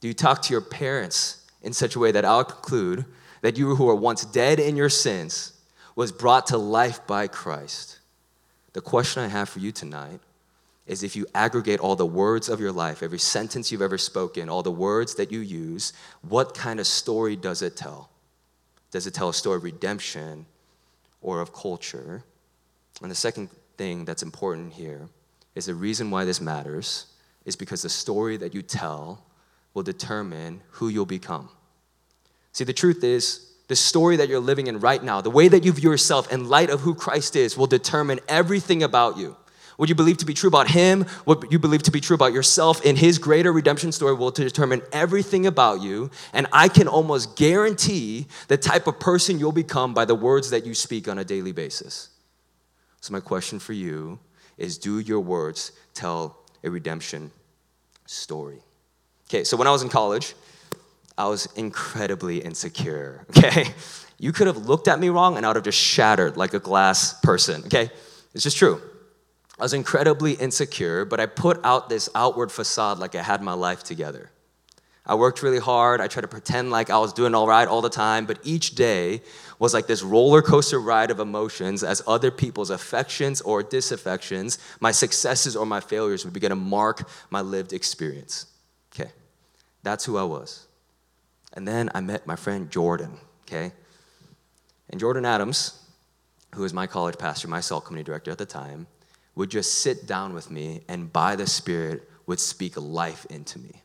Do 0.00 0.08
you 0.08 0.14
talk 0.14 0.42
to 0.42 0.52
your 0.52 0.60
parents 0.60 1.46
in 1.62 1.72
such 1.72 1.96
a 1.96 1.98
way 1.98 2.12
that 2.12 2.24
I 2.24 2.36
would 2.36 2.48
conclude 2.48 3.04
that 3.42 3.56
you 3.56 3.74
who 3.74 3.84
were 3.84 3.94
once 3.94 4.24
dead 4.24 4.60
in 4.60 4.76
your 4.76 4.88
sins 4.88 5.55
was 5.96 6.12
brought 6.12 6.46
to 6.48 6.58
life 6.58 7.04
by 7.08 7.26
Christ? 7.26 7.98
The 8.74 8.80
question 8.80 9.24
I 9.24 9.28
have 9.28 9.48
for 9.48 9.58
you 9.58 9.72
tonight 9.72 10.20
is 10.86 11.02
if 11.02 11.16
you 11.16 11.26
aggregate 11.34 11.80
all 11.80 11.96
the 11.96 12.06
words 12.06 12.48
of 12.48 12.60
your 12.60 12.70
life, 12.70 13.02
every 13.02 13.18
sentence 13.18 13.72
you've 13.72 13.82
ever 13.82 13.98
spoken, 13.98 14.48
all 14.48 14.62
the 14.62 14.70
words 14.70 15.16
that 15.16 15.32
you 15.32 15.40
use, 15.40 15.92
what 16.20 16.54
kind 16.54 16.78
of 16.78 16.86
story 16.86 17.34
does 17.34 17.62
it 17.62 17.76
tell? 17.76 18.10
Does 18.92 19.06
it 19.06 19.14
tell 19.14 19.30
a 19.30 19.34
story 19.34 19.56
of 19.56 19.64
redemption 19.64 20.46
or 21.20 21.40
of 21.40 21.52
culture? 21.52 22.22
And 23.02 23.10
the 23.10 23.16
second 23.16 23.48
thing 23.76 24.04
that's 24.04 24.22
important 24.22 24.74
here 24.74 25.08
is 25.54 25.66
the 25.66 25.74
reason 25.74 26.10
why 26.10 26.24
this 26.24 26.40
matters 26.40 27.06
is 27.44 27.56
because 27.56 27.82
the 27.82 27.88
story 27.88 28.36
that 28.36 28.54
you 28.54 28.62
tell 28.62 29.24
will 29.74 29.82
determine 29.82 30.60
who 30.70 30.88
you'll 30.88 31.06
become. 31.06 31.48
See, 32.52 32.64
the 32.64 32.72
truth 32.72 33.02
is, 33.02 33.45
the 33.68 33.76
story 33.76 34.16
that 34.16 34.28
you're 34.28 34.40
living 34.40 34.68
in 34.68 34.80
right 34.80 35.02
now, 35.02 35.20
the 35.20 35.30
way 35.30 35.48
that 35.48 35.64
you 35.64 35.72
view 35.72 35.90
yourself 35.90 36.32
in 36.32 36.48
light 36.48 36.70
of 36.70 36.80
who 36.80 36.94
Christ 36.94 37.36
is, 37.36 37.56
will 37.56 37.66
determine 37.66 38.20
everything 38.28 38.82
about 38.82 39.16
you. 39.16 39.36
What 39.76 39.88
you 39.90 39.94
believe 39.94 40.16
to 40.18 40.26
be 40.26 40.32
true 40.32 40.48
about 40.48 40.70
Him, 40.70 41.02
what 41.24 41.52
you 41.52 41.58
believe 41.58 41.82
to 41.82 41.90
be 41.90 42.00
true 42.00 42.14
about 42.14 42.32
yourself 42.32 42.84
in 42.84 42.96
His 42.96 43.18
greater 43.18 43.52
redemption 43.52 43.92
story 43.92 44.14
will 44.14 44.30
determine 44.30 44.82
everything 44.90 45.46
about 45.46 45.82
you. 45.82 46.10
And 46.32 46.46
I 46.52 46.68
can 46.68 46.88
almost 46.88 47.36
guarantee 47.36 48.26
the 48.48 48.56
type 48.56 48.86
of 48.86 48.98
person 48.98 49.38
you'll 49.38 49.52
become 49.52 49.92
by 49.92 50.06
the 50.06 50.14
words 50.14 50.50
that 50.50 50.64
you 50.64 50.74
speak 50.74 51.08
on 51.08 51.18
a 51.18 51.24
daily 51.24 51.52
basis. 51.52 52.08
So, 53.00 53.12
my 53.12 53.20
question 53.20 53.58
for 53.58 53.74
you 53.74 54.18
is 54.56 54.78
do 54.78 54.98
your 54.98 55.20
words 55.20 55.72
tell 55.92 56.38
a 56.64 56.70
redemption 56.70 57.30
story? 58.06 58.60
Okay, 59.28 59.44
so 59.44 59.56
when 59.56 59.66
I 59.66 59.72
was 59.72 59.82
in 59.82 59.88
college, 59.88 60.34
I 61.18 61.26
was 61.26 61.46
incredibly 61.56 62.38
insecure, 62.38 63.26
okay? 63.30 63.66
You 64.18 64.32
could 64.32 64.46
have 64.46 64.58
looked 64.58 64.88
at 64.88 64.98
me 64.98 65.08
wrong 65.08 65.36
and 65.36 65.44
I 65.44 65.48
would 65.50 65.56
have 65.56 65.64
just 65.64 65.78
shattered 65.78 66.36
like 66.36 66.54
a 66.54 66.58
glass 66.60 67.18
person, 67.20 67.64
okay? 67.66 67.90
It's 68.34 68.42
just 68.42 68.56
true. 68.56 68.80
I 69.58 69.62
was 69.62 69.72
incredibly 69.72 70.32
insecure, 70.32 71.04
but 71.04 71.20
I 71.20 71.26
put 71.26 71.64
out 71.64 71.88
this 71.88 72.08
outward 72.14 72.52
facade 72.52 72.98
like 72.98 73.14
I 73.14 73.22
had 73.22 73.42
my 73.42 73.54
life 73.54 73.82
together. 73.82 74.30
I 75.06 75.14
worked 75.14 75.42
really 75.42 75.60
hard. 75.60 76.00
I 76.00 76.08
tried 76.08 76.22
to 76.22 76.28
pretend 76.28 76.70
like 76.70 76.90
I 76.90 76.98
was 76.98 77.12
doing 77.12 77.34
all 77.34 77.46
right 77.46 77.66
all 77.68 77.80
the 77.80 77.88
time, 77.88 78.26
but 78.26 78.40
each 78.42 78.74
day 78.74 79.22
was 79.58 79.72
like 79.72 79.86
this 79.86 80.02
roller 80.02 80.42
coaster 80.42 80.80
ride 80.80 81.10
of 81.10 81.20
emotions 81.20 81.84
as 81.84 82.02
other 82.06 82.30
people's 82.30 82.70
affections 82.70 83.40
or 83.40 83.62
disaffections, 83.62 84.58
my 84.80 84.90
successes 84.90 85.56
or 85.56 85.64
my 85.64 85.80
failures 85.80 86.24
would 86.24 86.34
begin 86.34 86.50
to 86.50 86.56
mark 86.56 87.08
my 87.30 87.40
lived 87.40 87.72
experience. 87.72 88.46
Okay, 88.92 89.10
that's 89.82 90.04
who 90.04 90.16
I 90.16 90.24
was. 90.24 90.65
And 91.56 91.66
then 91.66 91.90
I 91.94 92.00
met 92.00 92.26
my 92.26 92.36
friend 92.36 92.70
Jordan, 92.70 93.18
okay? 93.46 93.72
And 94.90 95.00
Jordan 95.00 95.24
Adams, 95.24 95.82
who 96.54 96.62
was 96.62 96.72
my 96.72 96.86
college 96.86 97.18
pastor, 97.18 97.48
my 97.48 97.60
cell 97.60 97.80
community 97.80 98.06
director 98.06 98.30
at 98.30 98.38
the 98.38 98.46
time, 98.46 98.86
would 99.34 99.50
just 99.50 99.76
sit 99.76 100.06
down 100.06 100.34
with 100.34 100.50
me 100.50 100.82
and 100.88 101.12
by 101.12 101.34
the 101.34 101.46
Spirit 101.46 102.08
would 102.26 102.38
speak 102.38 102.76
life 102.76 103.26
into 103.30 103.58
me. 103.58 103.82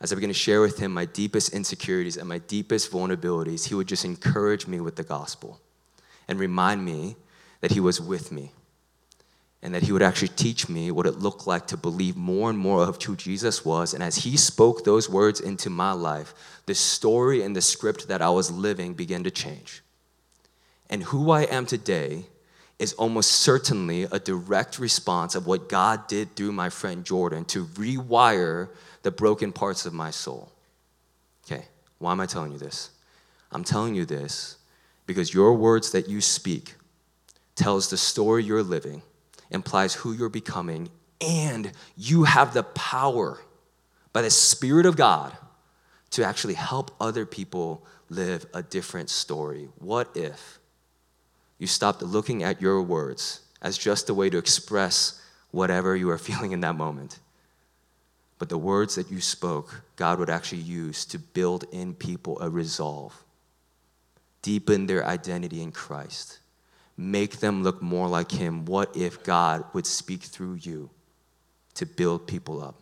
As 0.00 0.12
I 0.12 0.14
began 0.14 0.30
to 0.30 0.34
share 0.34 0.60
with 0.60 0.78
him 0.78 0.92
my 0.92 1.04
deepest 1.04 1.52
insecurities 1.52 2.16
and 2.16 2.28
my 2.28 2.38
deepest 2.38 2.90
vulnerabilities, 2.90 3.68
he 3.68 3.74
would 3.74 3.86
just 3.86 4.04
encourage 4.04 4.66
me 4.66 4.80
with 4.80 4.96
the 4.96 5.04
gospel 5.04 5.60
and 6.26 6.38
remind 6.38 6.84
me 6.84 7.16
that 7.60 7.72
he 7.72 7.80
was 7.80 8.00
with 8.00 8.32
me 8.32 8.52
and 9.62 9.74
that 9.74 9.84
he 9.84 9.92
would 9.92 10.02
actually 10.02 10.28
teach 10.28 10.68
me 10.68 10.90
what 10.90 11.06
it 11.06 11.20
looked 11.20 11.46
like 11.46 11.68
to 11.68 11.76
believe 11.76 12.16
more 12.16 12.50
and 12.50 12.58
more 12.58 12.82
of 12.82 13.00
who 13.00 13.14
Jesus 13.14 13.64
was. 13.64 13.94
And 13.94 14.02
as 14.02 14.16
he 14.16 14.36
spoke 14.36 14.84
those 14.84 15.08
words 15.08 15.40
into 15.40 15.70
my 15.70 15.92
life, 15.92 16.34
the 16.66 16.74
story 16.74 17.42
and 17.42 17.54
the 17.54 17.62
script 17.62 18.08
that 18.08 18.20
I 18.20 18.30
was 18.30 18.50
living 18.50 18.94
began 18.94 19.22
to 19.22 19.30
change. 19.30 19.82
And 20.90 21.04
who 21.04 21.30
I 21.30 21.42
am 21.42 21.64
today 21.64 22.26
is 22.78 22.92
almost 22.94 23.30
certainly 23.30 24.02
a 24.02 24.18
direct 24.18 24.80
response 24.80 25.36
of 25.36 25.46
what 25.46 25.68
God 25.68 26.08
did 26.08 26.34
through 26.34 26.50
my 26.50 26.68
friend 26.68 27.04
Jordan 27.04 27.44
to 27.46 27.66
rewire 27.66 28.68
the 29.02 29.12
broken 29.12 29.52
parts 29.52 29.86
of 29.86 29.94
my 29.94 30.10
soul. 30.10 30.50
Okay, 31.46 31.64
why 31.98 32.10
am 32.10 32.20
I 32.20 32.26
telling 32.26 32.50
you 32.50 32.58
this? 32.58 32.90
I'm 33.52 33.62
telling 33.62 33.94
you 33.94 34.04
this 34.04 34.56
because 35.06 35.32
your 35.32 35.54
words 35.54 35.92
that 35.92 36.08
you 36.08 36.20
speak 36.20 36.74
tells 37.54 37.90
the 37.90 37.96
story 37.96 38.42
you're 38.42 38.62
living, 38.62 39.02
implies 39.52 39.94
who 39.94 40.12
you're 40.12 40.28
becoming, 40.28 40.88
and 41.20 41.72
you 41.96 42.24
have 42.24 42.54
the 42.54 42.64
power 42.64 43.40
by 44.12 44.22
the 44.22 44.30
Spirit 44.30 44.86
of 44.86 44.96
God 44.96 45.36
to 46.10 46.24
actually 46.24 46.54
help 46.54 46.90
other 47.00 47.24
people 47.24 47.86
live 48.10 48.44
a 48.52 48.62
different 48.62 49.08
story. 49.08 49.68
What 49.78 50.10
if 50.16 50.58
you 51.58 51.68
stopped 51.68 52.02
looking 52.02 52.42
at 52.42 52.60
your 52.60 52.82
words 52.82 53.42
as 53.62 53.78
just 53.78 54.10
a 54.10 54.14
way 54.14 54.28
to 54.28 54.36
express 54.36 55.22
whatever 55.52 55.94
you 55.94 56.10
are 56.10 56.18
feeling 56.28 56.50
in 56.50 56.60
that 56.60 56.74
moment. 56.74 57.20
But 58.38 58.48
the 58.48 58.58
words 58.58 58.96
that 58.96 59.10
you 59.10 59.20
spoke, 59.20 59.82
God 59.94 60.18
would 60.18 60.28
actually 60.28 60.62
use 60.62 61.04
to 61.06 61.18
build 61.20 61.64
in 61.70 61.94
people 61.94 62.40
a 62.40 62.50
resolve, 62.50 63.22
deepen 64.42 64.86
their 64.86 65.06
identity 65.06 65.62
in 65.62 65.70
Christ, 65.70 66.40
make 66.96 67.40
them 67.40 67.62
look 67.62 67.82
more 67.82 68.08
like 68.08 68.30
Him. 68.30 68.64
What 68.64 68.96
if 68.96 69.22
God 69.22 69.64
would 69.72 69.86
speak 69.86 70.22
through 70.22 70.54
you 70.54 70.90
to 71.74 71.86
build 71.86 72.26
people 72.26 72.62
up? 72.62 72.76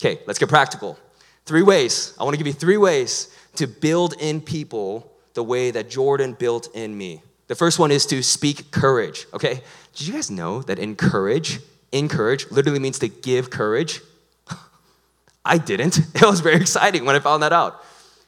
Okay, 0.00 0.20
let's 0.26 0.38
get 0.38 0.48
practical. 0.48 0.98
Three 1.44 1.62
ways. 1.62 2.14
I 2.20 2.24
want 2.24 2.34
to 2.34 2.38
give 2.38 2.46
you 2.46 2.52
three 2.52 2.76
ways 2.76 3.34
to 3.56 3.66
build 3.66 4.14
in 4.20 4.40
people 4.40 5.12
the 5.34 5.42
way 5.42 5.70
that 5.70 5.88
Jordan 5.88 6.34
built 6.34 6.68
in 6.74 6.96
me. 6.96 7.22
The 7.48 7.54
first 7.54 7.78
one 7.78 7.90
is 7.90 8.06
to 8.06 8.22
speak 8.22 8.70
courage, 8.70 9.26
okay? 9.32 9.62
Did 9.94 10.06
you 10.06 10.12
guys 10.12 10.30
know 10.30 10.62
that 10.62 10.78
encourage, 10.78 11.60
encourage 11.92 12.50
literally 12.50 12.78
means 12.78 12.98
to 12.98 13.08
give 13.08 13.50
courage? 13.50 14.00
I 15.44 15.58
didn't. 15.58 16.00
It 16.14 16.22
was 16.22 16.40
very 16.40 16.56
exciting 16.56 17.04
when 17.04 17.16
I 17.16 17.20
found 17.20 17.42
that 17.42 17.52
out. 17.52 17.82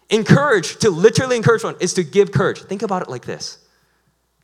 Encourage, 0.09 0.77
to 0.79 0.91
literally 0.91 1.37
encourage 1.37 1.63
one, 1.63 1.77
is 1.81 1.95
to 1.95 2.03
give 2.03 2.33
courage. 2.33 2.63
Think 2.63 2.83
about 2.83 3.03
it 3.03 3.09
like 3.09 3.25
this 3.25 3.59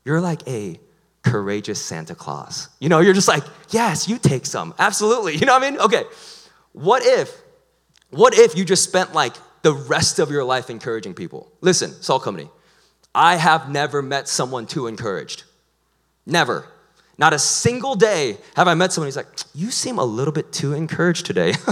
you're 0.07 0.21
like 0.21 0.47
a 0.47 0.79
courageous 1.25 1.83
Santa 1.85 2.15
Claus. 2.15 2.69
You 2.79 2.89
know, 2.89 3.01
you're 3.01 3.13
just 3.13 3.27
like, 3.27 3.43
yes, 3.71 4.09
you 4.09 4.19
take 4.19 4.47
some. 4.47 4.73
Absolutely. 4.79 5.35
You 5.37 5.45
know 5.45 5.55
what 5.55 5.65
I 5.65 5.71
mean? 5.71 5.81
Okay. 5.81 6.05
What 6.73 7.05
if, 7.05 7.37
what 8.11 8.33
if 8.39 8.57
you 8.57 8.65
just 8.65 8.85
spent 8.85 9.13
like 9.13 9.35
the 9.63 9.75
rest 9.75 10.21
of 10.21 10.31
your 10.31 10.45
life 10.45 10.71
encouraging 10.71 11.15
people? 11.15 11.51
Listen, 11.61 11.91
Salt 11.91 12.23
Company, 12.23 12.49
I 13.17 13.35
have 13.35 13.69
never 13.69 14.01
met 14.01 14.29
someone 14.29 14.67
too 14.67 14.87
encouraged. 14.87 15.43
Never. 16.25 16.69
Not 17.19 17.33
a 17.33 17.39
single 17.39 17.97
day 17.97 18.39
have 18.55 18.69
I 18.69 18.75
met 18.75 18.93
someone 18.93 19.09
who's 19.09 19.17
like, 19.17 19.27
you 19.55 19.73
seem 19.73 19.99
a 19.99 20.05
little 20.05 20.33
bit 20.33 20.53
too 20.53 20.73
encouraged 20.73 21.27
today. 21.27 21.55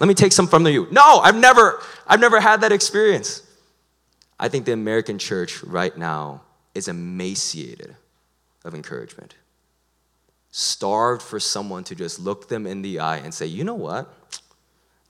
Let 0.00 0.08
me 0.08 0.14
take 0.14 0.32
some 0.32 0.48
from 0.48 0.66
you. 0.66 0.88
No, 0.90 1.20
I've 1.20 1.36
never, 1.36 1.80
I've 2.08 2.20
never 2.20 2.40
had 2.40 2.62
that 2.62 2.72
experience. 2.72 3.42
I 4.40 4.48
think 4.48 4.64
the 4.64 4.72
American 4.72 5.18
church 5.18 5.62
right 5.62 5.96
now 5.96 6.42
is 6.76 6.88
emaciated 6.88 7.96
of 8.64 8.74
encouragement. 8.74 9.34
Starved 10.50 11.22
for 11.22 11.40
someone 11.40 11.84
to 11.84 11.94
just 11.94 12.18
look 12.18 12.48
them 12.48 12.66
in 12.66 12.82
the 12.82 13.00
eye 13.00 13.16
and 13.16 13.32
say, 13.34 13.46
you 13.46 13.64
know 13.64 13.74
what? 13.74 14.12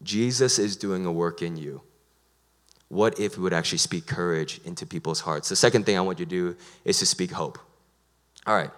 Jesus 0.02 0.58
is 0.58 0.76
doing 0.76 1.04
a 1.06 1.12
work 1.12 1.42
in 1.42 1.56
you 1.56 1.82
what 2.88 3.18
if 3.18 3.36
we 3.36 3.42
would 3.42 3.52
actually 3.52 3.78
speak 3.78 4.06
courage 4.06 4.60
into 4.64 4.86
people's 4.86 5.20
hearts? 5.20 5.48
The 5.48 5.56
second 5.56 5.86
thing 5.86 5.98
I 5.98 6.00
want 6.00 6.18
you 6.18 6.24
to 6.24 6.30
do 6.30 6.56
is 6.84 6.98
to 7.00 7.06
speak 7.06 7.32
hope. 7.32 7.58
All 8.46 8.54
right, 8.54 8.70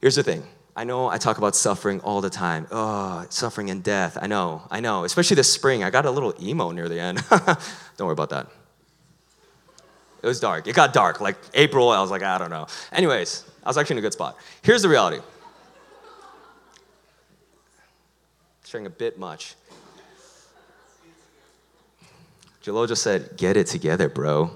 here's 0.00 0.16
the 0.16 0.22
thing. 0.22 0.42
I 0.74 0.84
know 0.84 1.08
I 1.08 1.18
talk 1.18 1.38
about 1.38 1.54
suffering 1.54 2.00
all 2.00 2.20
the 2.20 2.30
time. 2.30 2.66
Oh, 2.70 3.26
suffering 3.28 3.70
and 3.70 3.82
death. 3.82 4.18
I 4.20 4.26
know, 4.26 4.62
I 4.70 4.80
know. 4.80 5.04
Especially 5.04 5.34
this 5.34 5.52
spring. 5.52 5.84
I 5.84 5.90
got 5.90 6.06
a 6.06 6.10
little 6.10 6.34
emo 6.42 6.70
near 6.70 6.88
the 6.88 6.98
end. 6.98 7.22
don't 7.96 8.06
worry 8.06 8.12
about 8.12 8.30
that. 8.30 8.48
It 10.22 10.26
was 10.26 10.38
dark. 10.38 10.68
It 10.68 10.74
got 10.74 10.92
dark. 10.92 11.20
Like 11.20 11.36
April, 11.54 11.90
I 11.90 12.00
was 12.00 12.10
like, 12.10 12.22
I 12.22 12.38
don't 12.38 12.50
know. 12.50 12.66
Anyways, 12.92 13.44
I 13.64 13.68
was 13.68 13.76
actually 13.76 13.94
in 13.94 13.98
a 13.98 14.02
good 14.02 14.12
spot. 14.12 14.36
Here's 14.62 14.82
the 14.82 14.88
reality. 14.88 15.18
Sharing 18.64 18.86
a 18.86 18.90
bit 18.90 19.18
much. 19.18 19.56
Jalil 22.62 22.86
just 22.86 23.02
said, 23.02 23.36
Get 23.36 23.56
it 23.56 23.66
together, 23.66 24.08
bro. 24.08 24.52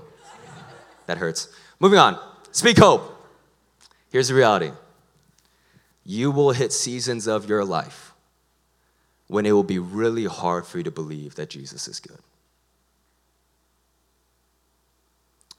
That 1.06 1.18
hurts. 1.18 1.48
Moving 1.80 1.98
on. 1.98 2.18
Speak 2.52 2.78
hope. 2.78 3.12
Here's 4.10 4.28
the 4.28 4.34
reality 4.34 4.70
you 6.04 6.30
will 6.30 6.52
hit 6.52 6.72
seasons 6.72 7.26
of 7.26 7.48
your 7.48 7.64
life 7.64 8.12
when 9.26 9.44
it 9.44 9.50
will 9.50 9.64
be 9.64 9.80
really 9.80 10.26
hard 10.26 10.64
for 10.64 10.78
you 10.78 10.84
to 10.84 10.90
believe 10.90 11.34
that 11.34 11.50
Jesus 11.50 11.88
is 11.88 11.98
good. 11.98 12.20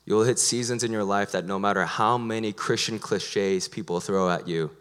You'll 0.08 0.24
hit 0.24 0.40
seasons 0.40 0.86
in 0.86 0.92
your 0.94 1.04
life 1.04 1.34
that 1.34 1.46
no 1.46 1.60
matter 1.60 1.86
how 1.86 2.18
many 2.18 2.54
Christian 2.54 2.98
cliches 2.98 3.68
people 3.68 4.00
throw 4.00 4.30
at 4.30 4.48
you, 4.48 4.72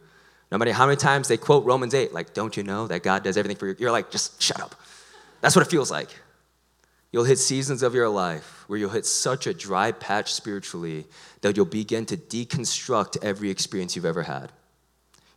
no 0.52 0.56
matter 0.56 0.72
how 0.72 0.86
many 0.86 0.96
times 0.96 1.26
they 1.26 1.36
quote 1.36 1.64
Romans 1.64 1.94
8, 1.94 2.12
like, 2.12 2.32
don't 2.32 2.56
you 2.56 2.62
know 2.62 2.86
that 2.86 3.02
God 3.02 3.24
does 3.24 3.36
everything 3.36 3.56
for 3.56 3.66
you? 3.66 3.74
You're 3.76 3.90
like, 3.90 4.12
just 4.12 4.40
shut 4.40 4.60
up. 4.60 4.76
That's 5.40 5.56
what 5.56 5.66
it 5.66 5.70
feels 5.70 5.90
like. 5.90 6.10
You'll 7.10 7.24
hit 7.24 7.40
seasons 7.40 7.82
of 7.82 7.92
your 7.92 8.08
life 8.08 8.64
where 8.68 8.78
you'll 8.78 8.90
hit 8.90 9.04
such 9.04 9.48
a 9.48 9.54
dry 9.54 9.90
patch 9.90 10.32
spiritually 10.32 11.06
that 11.40 11.56
you'll 11.56 11.66
begin 11.66 12.06
to 12.06 12.16
deconstruct 12.16 13.24
every 13.24 13.50
experience 13.50 13.96
you've 13.96 14.04
ever 14.04 14.22
had. 14.22 14.52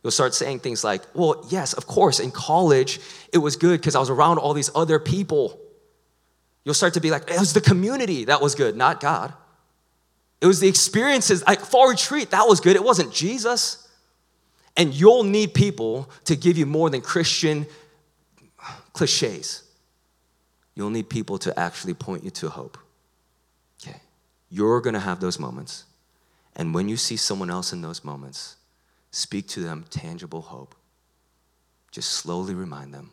You'll 0.04 0.12
start 0.12 0.34
saying 0.34 0.60
things 0.60 0.84
like, 0.84 1.02
well, 1.14 1.44
yes, 1.50 1.72
of 1.72 1.88
course, 1.88 2.20
in 2.20 2.30
college, 2.30 3.00
it 3.32 3.38
was 3.38 3.56
good 3.56 3.80
because 3.80 3.96
I 3.96 3.98
was 3.98 4.08
around 4.08 4.38
all 4.38 4.54
these 4.54 4.70
other 4.72 5.00
people. 5.00 5.58
You'll 6.64 6.74
start 6.74 6.94
to 6.94 7.00
be 7.00 7.10
like, 7.10 7.28
it 7.28 7.40
was 7.40 7.54
the 7.54 7.60
community 7.60 8.26
that 8.26 8.40
was 8.40 8.54
good, 8.54 8.76
not 8.76 9.00
God. 9.00 9.34
It 10.40 10.46
was 10.46 10.60
the 10.60 10.68
experiences, 10.68 11.44
like 11.46 11.60
fall 11.60 11.88
retreat, 11.88 12.30
that 12.30 12.46
was 12.46 12.60
good. 12.60 12.76
It 12.76 12.82
wasn't 12.82 13.12
Jesus. 13.12 13.86
And 14.76 14.94
you'll 14.94 15.24
need 15.24 15.52
people 15.52 16.10
to 16.24 16.36
give 16.36 16.56
you 16.56 16.64
more 16.64 16.88
than 16.88 17.02
Christian 17.02 17.66
cliches. 18.92 19.64
You'll 20.74 20.90
need 20.90 21.10
people 21.10 21.38
to 21.38 21.58
actually 21.58 21.94
point 21.94 22.24
you 22.24 22.30
to 22.30 22.48
hope. 22.48 22.78
Okay. 23.82 24.00
You're 24.48 24.80
going 24.80 24.94
to 24.94 25.00
have 25.00 25.20
those 25.20 25.38
moments. 25.38 25.84
And 26.56 26.74
when 26.74 26.88
you 26.88 26.96
see 26.96 27.16
someone 27.16 27.50
else 27.50 27.72
in 27.72 27.82
those 27.82 28.02
moments, 28.02 28.56
speak 29.10 29.46
to 29.48 29.60
them 29.60 29.84
tangible 29.90 30.40
hope. 30.40 30.74
Just 31.90 32.12
slowly 32.12 32.54
remind 32.54 32.94
them 32.94 33.10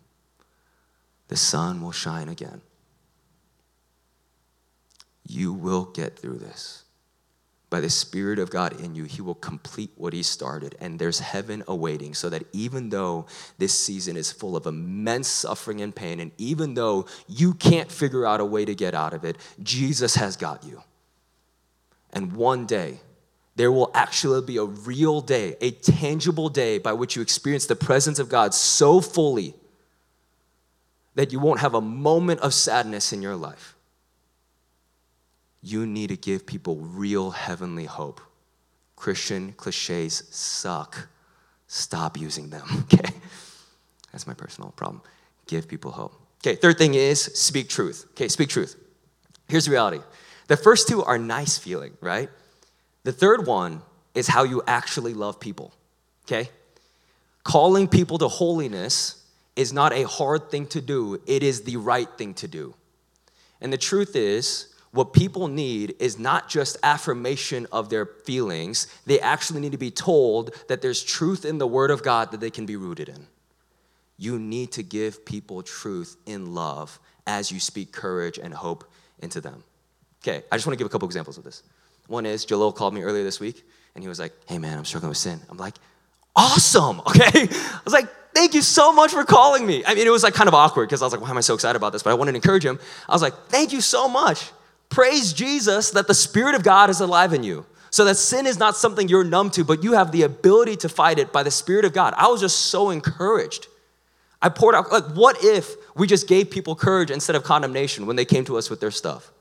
the 1.27 1.35
sun 1.35 1.81
will 1.81 1.91
shine 1.91 2.29
again. 2.29 2.61
You 5.27 5.51
will 5.51 5.85
get 5.85 6.17
through 6.17 6.37
this 6.37 6.83
by 7.69 7.81
the 7.81 7.89
Spirit 7.89 8.39
of 8.39 8.49
God 8.49 8.79
in 8.79 8.95
you, 8.95 9.03
He 9.03 9.21
will 9.21 9.35
complete 9.35 9.91
what 9.95 10.13
He 10.13 10.23
started. 10.23 10.75
And 10.79 10.99
there's 10.99 11.19
heaven 11.19 11.63
awaiting, 11.67 12.13
so 12.13 12.29
that 12.29 12.43
even 12.53 12.89
though 12.89 13.25
this 13.57 13.73
season 13.73 14.15
is 14.15 14.31
full 14.31 14.55
of 14.55 14.65
immense 14.65 15.27
suffering 15.27 15.81
and 15.81 15.93
pain, 15.93 16.19
and 16.19 16.31
even 16.37 16.75
though 16.75 17.05
you 17.27 17.53
can't 17.53 17.91
figure 17.91 18.25
out 18.25 18.39
a 18.39 18.45
way 18.45 18.63
to 18.63 18.73
get 18.73 18.95
out 18.95 19.13
of 19.13 19.25
it, 19.25 19.37
Jesus 19.61 20.15
has 20.15 20.37
got 20.37 20.63
you. 20.63 20.81
And 22.13 22.33
one 22.33 22.65
day, 22.65 22.99
there 23.57 23.71
will 23.71 23.91
actually 23.93 24.41
be 24.45 24.57
a 24.57 24.63
real 24.63 25.19
day, 25.19 25.57
a 25.59 25.71
tangible 25.71 26.47
day 26.47 26.77
by 26.77 26.93
which 26.93 27.15
you 27.15 27.21
experience 27.21 27.65
the 27.65 27.75
presence 27.75 28.19
of 28.19 28.29
God 28.29 28.53
so 28.53 29.01
fully 29.01 29.55
that 31.15 31.33
you 31.33 31.39
won't 31.39 31.59
have 31.59 31.73
a 31.73 31.81
moment 31.81 32.39
of 32.41 32.53
sadness 32.53 33.11
in 33.11 33.23
your 33.23 33.35
life 33.35 33.75
you 35.61 35.85
need 35.85 36.07
to 36.07 36.17
give 36.17 36.45
people 36.45 36.77
real 36.77 37.31
heavenly 37.31 37.85
hope. 37.85 38.21
Christian 38.95 39.53
cliches 39.53 40.23
suck. 40.29 41.07
Stop 41.67 42.17
using 42.17 42.49
them, 42.49 42.65
okay? 42.93 43.13
That's 44.11 44.27
my 44.27 44.33
personal 44.33 44.71
problem. 44.71 45.01
Give 45.47 45.67
people 45.67 45.91
hope. 45.91 46.13
Okay, 46.41 46.55
third 46.55 46.77
thing 46.77 46.93
is 46.93 47.21
speak 47.21 47.69
truth. 47.69 48.05
Okay, 48.11 48.27
speak 48.27 48.49
truth. 48.49 48.75
Here's 49.47 49.65
the 49.65 49.71
reality 49.71 50.01
the 50.47 50.57
first 50.57 50.87
two 50.87 51.03
are 51.03 51.17
nice 51.17 51.57
feeling, 51.57 51.93
right? 52.01 52.29
The 53.03 53.11
third 53.11 53.45
one 53.45 53.81
is 54.13 54.27
how 54.27 54.43
you 54.43 54.63
actually 54.67 55.13
love 55.13 55.39
people, 55.39 55.73
okay? 56.25 56.49
Calling 57.43 57.87
people 57.87 58.17
to 58.17 58.27
holiness 58.27 59.23
is 59.55 59.73
not 59.73 59.93
a 59.93 60.03
hard 60.03 60.49
thing 60.49 60.67
to 60.67 60.81
do, 60.81 61.21
it 61.25 61.43
is 61.43 61.61
the 61.63 61.77
right 61.77 62.09
thing 62.17 62.33
to 62.35 62.47
do. 62.47 62.75
And 63.61 63.73
the 63.73 63.77
truth 63.77 64.15
is, 64.15 64.73
what 64.91 65.13
people 65.13 65.47
need 65.47 65.95
is 65.99 66.17
not 66.17 66.49
just 66.49 66.77
affirmation 66.81 67.67
of 67.71 67.89
their 67.89 68.05
feelings, 68.05 68.87
they 69.05 69.19
actually 69.19 69.59
need 69.59 69.73
to 69.73 69.77
be 69.77 69.91
told 69.91 70.51
that 70.69 70.81
there's 70.81 71.03
truth 71.03 71.45
in 71.45 71.57
the 71.57 71.67
Word 71.67 71.91
of 71.91 72.03
God 72.03 72.31
that 72.31 72.39
they 72.39 72.49
can 72.49 72.65
be 72.65 72.75
rooted 72.75 73.09
in. 73.09 73.27
You 74.17 74.39
need 74.39 74.71
to 74.73 74.83
give 74.83 75.25
people 75.25 75.61
truth 75.61 76.17
in 76.25 76.53
love 76.53 76.99
as 77.27 77.51
you 77.51 77.59
speak 77.59 77.91
courage 77.91 78.39
and 78.39 78.53
hope 78.53 78.89
into 79.19 79.41
them. 79.41 79.63
Okay, 80.23 80.43
I 80.51 80.55
just 80.55 80.65
want 80.65 80.73
to 80.73 80.77
give 80.77 80.87
a 80.87 80.89
couple 80.89 81.07
examples 81.07 81.37
of 81.37 81.43
this. 81.43 81.61
One 82.07 82.25
is 82.25 82.45
Jalil 82.45 82.73
called 82.73 82.93
me 82.93 83.01
earlier 83.03 83.23
this 83.23 83.39
week 83.39 83.63
and 83.93 84.03
he 84.03 84.07
was 84.07 84.19
like, 84.19 84.33
Hey 84.47 84.57
man, 84.57 84.77
I'm 84.77 84.85
struggling 84.85 85.09
with 85.09 85.17
sin. 85.17 85.39
I'm 85.49 85.57
like, 85.57 85.75
Awesome, 86.35 87.01
okay? 87.07 87.47
I 87.49 87.81
was 87.83 87.93
like, 87.93 88.07
Thank 88.33 88.53
you 88.53 88.61
so 88.61 88.93
much 88.93 89.11
for 89.11 89.23
calling 89.23 89.65
me. 89.65 89.83
I 89.85 89.95
mean, 89.95 90.05
it 90.05 90.11
was 90.11 90.23
like 90.23 90.35
kind 90.35 90.47
of 90.47 90.53
awkward 90.53 90.87
because 90.87 91.01
I 91.01 91.05
was 91.05 91.13
like, 91.13 91.21
Why 91.21 91.29
am 91.29 91.37
I 91.37 91.41
so 91.41 91.53
excited 91.53 91.75
about 91.75 91.93
this? 91.93 92.03
But 92.03 92.11
I 92.11 92.13
wanted 92.13 92.31
to 92.31 92.37
encourage 92.37 92.65
him. 92.65 92.79
I 93.07 93.13
was 93.13 93.21
like, 93.21 93.33
Thank 93.49 93.73
you 93.73 93.81
so 93.81 94.07
much. 94.07 94.51
Praise 94.97 95.31
Jesus 95.31 95.91
that 95.91 96.07
the 96.07 96.15
Spirit 96.15 96.55
of 96.55 96.63
God 96.63 96.89
is 96.89 97.01
alive 97.01 97.31
in 97.31 97.43
you. 97.43 97.67
So 97.91 98.03
that 98.05 98.15
sin 98.15 98.47
is 98.47 98.57
not 98.57 98.75
something 98.75 99.07
you're 99.07 99.23
numb 99.23 99.51
to, 99.51 99.63
but 99.63 99.83
you 99.83 99.93
have 99.93 100.11
the 100.11 100.23
ability 100.23 100.75
to 100.77 100.89
fight 100.89 101.19
it 101.19 101.31
by 101.31 101.43
the 101.43 101.51
Spirit 101.51 101.85
of 101.85 101.93
God. 101.93 102.15
I 102.17 102.29
was 102.29 102.41
just 102.41 102.57
so 102.57 102.89
encouraged. 102.89 103.67
I 104.41 104.49
poured 104.49 104.73
out, 104.73 104.91
like, 104.91 105.03
what 105.13 105.37
if 105.43 105.75
we 105.95 106.07
just 106.07 106.27
gave 106.27 106.49
people 106.49 106.75
courage 106.75 107.11
instead 107.11 107.35
of 107.35 107.43
condemnation 107.43 108.07
when 108.07 108.15
they 108.15 108.25
came 108.25 108.43
to 108.45 108.57
us 108.57 108.71
with 108.71 108.79
their 108.79 108.89
stuff? 108.89 109.31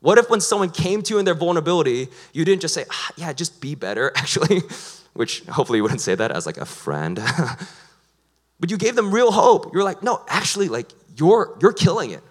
What 0.00 0.18
if 0.18 0.28
when 0.28 0.42
someone 0.42 0.68
came 0.68 1.00
to 1.04 1.14
you 1.14 1.18
in 1.18 1.24
their 1.24 1.32
vulnerability, 1.32 2.08
you 2.34 2.44
didn't 2.44 2.60
just 2.60 2.74
say, 2.74 2.84
ah, 2.90 3.10
yeah, 3.16 3.32
just 3.32 3.62
be 3.62 3.74
better, 3.74 4.12
actually, 4.16 4.60
which 5.14 5.40
hopefully 5.46 5.78
you 5.78 5.82
wouldn't 5.84 6.02
say 6.02 6.14
that 6.16 6.32
as 6.32 6.44
like 6.44 6.58
a 6.58 6.66
friend. 6.66 7.18
but 8.60 8.70
you 8.70 8.76
gave 8.76 8.94
them 8.94 9.10
real 9.10 9.32
hope. 9.32 9.72
You're 9.72 9.84
like, 9.84 10.02
no, 10.02 10.22
actually, 10.28 10.68
like, 10.68 10.90
you're, 11.16 11.56
you're 11.62 11.72
killing 11.72 12.10
it. 12.10 12.22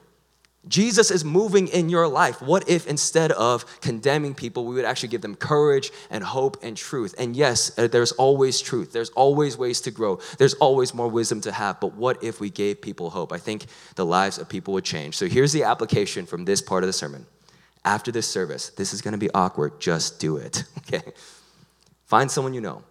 Jesus 0.68 1.10
is 1.10 1.24
moving 1.24 1.68
in 1.70 1.88
your 1.88 2.08
life. 2.08 2.42
What 2.42 2.70
if 2.70 2.86
instead 2.86 3.32
of 3.32 3.66
condemning 3.80 4.36
people, 4.36 4.66
we 4.66 4.76
would 4.76 4.86
actually 4.86 5.10
give 5.10 5.22
them 5.22 5.36
courage 5.36 5.90
and 6.10 6.24
hope 6.24 6.58
and 6.62 6.76
truth? 6.76 7.16
And 7.18 7.36
yes, 7.36 7.78
uh, 7.80 7.88
there's 7.88 8.12
always 8.14 8.60
truth. 8.60 8.92
There's 8.92 9.10
always 9.12 9.58
ways 9.58 9.80
to 9.82 9.92
grow. 9.92 10.20
There's 10.38 10.56
always 10.56 10.94
more 10.94 11.08
wisdom 11.08 11.40
to 11.42 11.52
have. 11.52 11.80
But 11.80 11.96
what 11.96 12.24
if 12.24 12.42
we 12.42 12.50
gave 12.50 12.82
people 12.82 13.10
hope? 13.10 13.32
I 13.32 13.38
think 13.38 13.66
the 13.96 14.06
lives 14.06 14.38
of 14.38 14.50
people 14.50 14.74
would 14.74 14.84
change. 14.84 15.16
So 15.16 15.28
here's 15.28 15.54
the 15.54 15.64
application 15.64 16.26
from 16.26 16.44
this 16.44 16.62
part 16.62 16.84
of 16.84 16.88
the 16.88 16.94
sermon. 16.94 17.26
After 17.86 18.12
this 18.12 18.28
service, 18.28 18.70
this 18.70 18.94
is 18.94 19.02
going 19.02 19.14
to 19.14 19.18
be 19.18 19.30
awkward. 19.34 19.80
Just 19.80 20.20
do 20.20 20.38
it. 20.38 20.64
Okay? 20.92 21.12
Find 22.06 22.32
someone 22.32 22.56
you 22.56 22.62
know. 22.62 22.82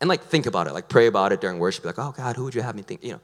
And 0.00 0.08
like 0.08 0.24
think 0.24 0.46
about 0.46 0.66
it. 0.66 0.72
Like 0.72 0.88
pray 0.88 1.06
about 1.06 1.30
it 1.30 1.40
during 1.40 1.60
worship. 1.60 1.84
Like, 1.84 2.00
oh 2.00 2.12
God, 2.16 2.34
who 2.34 2.42
would 2.42 2.54
you 2.56 2.62
have 2.62 2.74
me 2.74 2.82
think? 2.82 3.04
You 3.04 3.12
know, 3.12 3.20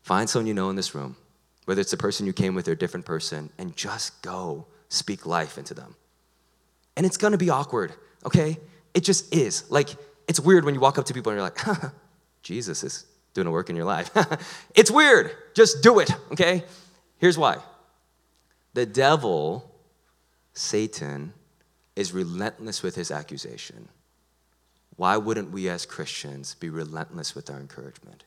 find 0.00 0.30
someone 0.30 0.46
you 0.46 0.54
know 0.54 0.70
in 0.70 0.76
this 0.76 0.94
room 0.94 1.16
whether 1.64 1.80
it's 1.80 1.90
the 1.90 1.96
person 1.96 2.26
you 2.26 2.32
came 2.32 2.54
with 2.54 2.68
or 2.68 2.72
a 2.72 2.78
different 2.78 3.06
person, 3.06 3.50
and 3.58 3.76
just 3.76 4.22
go 4.22 4.66
speak 4.88 5.26
life 5.26 5.58
into 5.58 5.74
them. 5.74 5.94
And 6.96 7.06
it's 7.06 7.16
gonna 7.16 7.38
be 7.38 7.50
awkward, 7.50 7.92
okay? 8.26 8.58
It 8.94 9.04
just 9.04 9.34
is. 9.34 9.70
Like, 9.70 9.90
it's 10.28 10.40
weird 10.40 10.64
when 10.64 10.74
you 10.74 10.80
walk 10.80 10.98
up 10.98 11.06
to 11.06 11.14
people 11.14 11.32
and 11.32 11.38
you're 11.38 11.48
like, 11.48 11.92
Jesus 12.42 12.84
is 12.84 13.06
doing 13.34 13.46
a 13.46 13.50
work 13.50 13.70
in 13.70 13.76
your 13.76 13.84
life. 13.84 14.10
it's 14.74 14.90
weird. 14.90 15.30
Just 15.54 15.82
do 15.82 15.98
it, 15.98 16.10
okay? 16.32 16.64
Here's 17.18 17.38
why 17.38 17.58
the 18.74 18.86
devil, 18.86 19.70
Satan, 20.54 21.32
is 21.94 22.12
relentless 22.12 22.82
with 22.82 22.94
his 22.94 23.10
accusation. 23.10 23.88
Why 24.96 25.16
wouldn't 25.16 25.50
we 25.50 25.68
as 25.68 25.86
Christians 25.86 26.54
be 26.54 26.68
relentless 26.68 27.34
with 27.34 27.50
our 27.50 27.58
encouragement? 27.58 28.24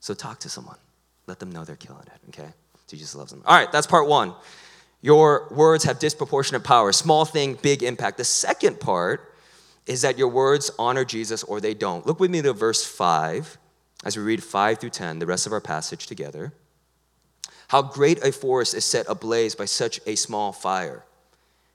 So 0.00 0.14
talk 0.14 0.40
to 0.40 0.48
someone. 0.48 0.78
Let 1.26 1.38
them 1.38 1.52
know 1.52 1.64
they're 1.64 1.76
killing 1.76 2.06
it, 2.06 2.28
okay? 2.30 2.48
Jesus 2.88 3.14
loves 3.14 3.30
them. 3.30 3.42
All 3.46 3.56
right, 3.56 3.70
that's 3.72 3.86
part 3.86 4.08
one. 4.08 4.34
Your 5.00 5.48
words 5.50 5.84
have 5.84 5.98
disproportionate 5.98 6.62
power. 6.62 6.92
Small 6.92 7.24
thing, 7.24 7.58
big 7.60 7.82
impact. 7.82 8.18
The 8.18 8.24
second 8.24 8.80
part 8.80 9.34
is 9.86 10.02
that 10.02 10.16
your 10.16 10.28
words 10.28 10.70
honor 10.78 11.04
Jesus 11.04 11.42
or 11.42 11.60
they 11.60 11.74
don't. 11.74 12.06
Look 12.06 12.20
with 12.20 12.30
me 12.30 12.40
to 12.42 12.52
verse 12.52 12.84
5 12.84 13.58
as 14.04 14.16
we 14.16 14.22
read 14.22 14.42
5 14.42 14.78
through 14.78 14.90
10, 14.90 15.18
the 15.18 15.26
rest 15.26 15.46
of 15.46 15.52
our 15.52 15.60
passage 15.60 16.06
together. 16.06 16.52
How 17.68 17.82
great 17.82 18.24
a 18.24 18.32
forest 18.32 18.74
is 18.74 18.84
set 18.84 19.06
ablaze 19.08 19.54
by 19.54 19.64
such 19.64 20.00
a 20.06 20.14
small 20.14 20.52
fire. 20.52 21.04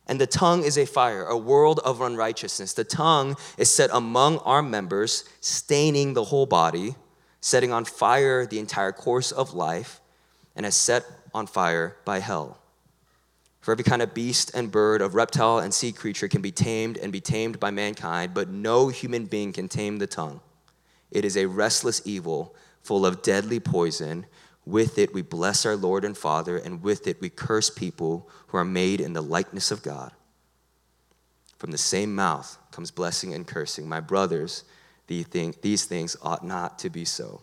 And 0.07 0.21
the 0.21 0.27
tongue 0.27 0.63
is 0.63 0.77
a 0.77 0.85
fire, 0.85 1.25
a 1.25 1.37
world 1.37 1.79
of 1.83 1.99
unrighteousness. 1.99 2.73
The 2.73 2.85
tongue 2.85 3.35
is 3.57 3.69
set 3.69 3.89
among 3.91 4.37
our 4.39 4.61
members, 4.61 5.25
staining 5.41 6.13
the 6.13 6.25
whole 6.25 6.45
body 6.45 6.95
setting 7.41 7.71
on 7.71 7.85
fire 7.85 8.45
the 8.45 8.59
entire 8.59 8.91
course 8.91 9.31
of 9.31 9.53
life, 9.53 9.99
and 10.55 10.65
is 10.65 10.75
set 10.75 11.05
on 11.33 11.47
fire 11.47 11.97
by 12.03 12.19
hell. 12.19 12.57
For 13.61 13.73
every 13.73 13.83
kind 13.83 14.01
of 14.01 14.13
beast 14.13 14.51
and 14.53 14.71
bird, 14.71 15.01
of 15.01 15.13
reptile 15.13 15.59
and 15.59 15.73
sea 15.73 15.91
creature 15.91 16.27
can 16.27 16.41
be 16.41 16.51
tamed 16.51 16.97
and 16.97 17.11
be 17.11 17.19
tamed 17.19 17.59
by 17.59 17.69
mankind, 17.69 18.33
but 18.33 18.49
no 18.49 18.87
human 18.87 19.25
being 19.25 19.51
can 19.51 19.67
tame 19.67 19.97
the 19.97 20.07
tongue. 20.07 20.39
It 21.11 21.25
is 21.25 21.35
a 21.35 21.47
restless 21.47 22.01
evil 22.05 22.55
full 22.81 23.05
of 23.05 23.21
deadly 23.21 23.59
poison. 23.59 24.25
With 24.65 24.97
it 24.97 25.13
we 25.13 25.21
bless 25.21 25.65
our 25.65 25.75
Lord 25.75 26.05
and 26.05 26.17
Father, 26.17 26.57
and 26.57 26.81
with 26.81 27.07
it 27.07 27.19
we 27.19 27.29
curse 27.29 27.69
people 27.69 28.29
who 28.47 28.57
are 28.57 28.65
made 28.65 29.01
in 29.01 29.13
the 29.13 29.21
likeness 29.21 29.69
of 29.69 29.83
God. 29.83 30.11
From 31.57 31.71
the 31.71 31.77
same 31.77 32.15
mouth 32.15 32.57
comes 32.71 32.91
blessing 32.91 33.33
and 33.33 33.45
cursing. 33.45 33.89
My 33.89 33.99
brothers, 33.99 34.63
these 35.07 35.85
things 35.85 36.17
ought 36.21 36.45
not 36.45 36.79
to 36.79 36.89
be 36.89 37.05
so. 37.05 37.41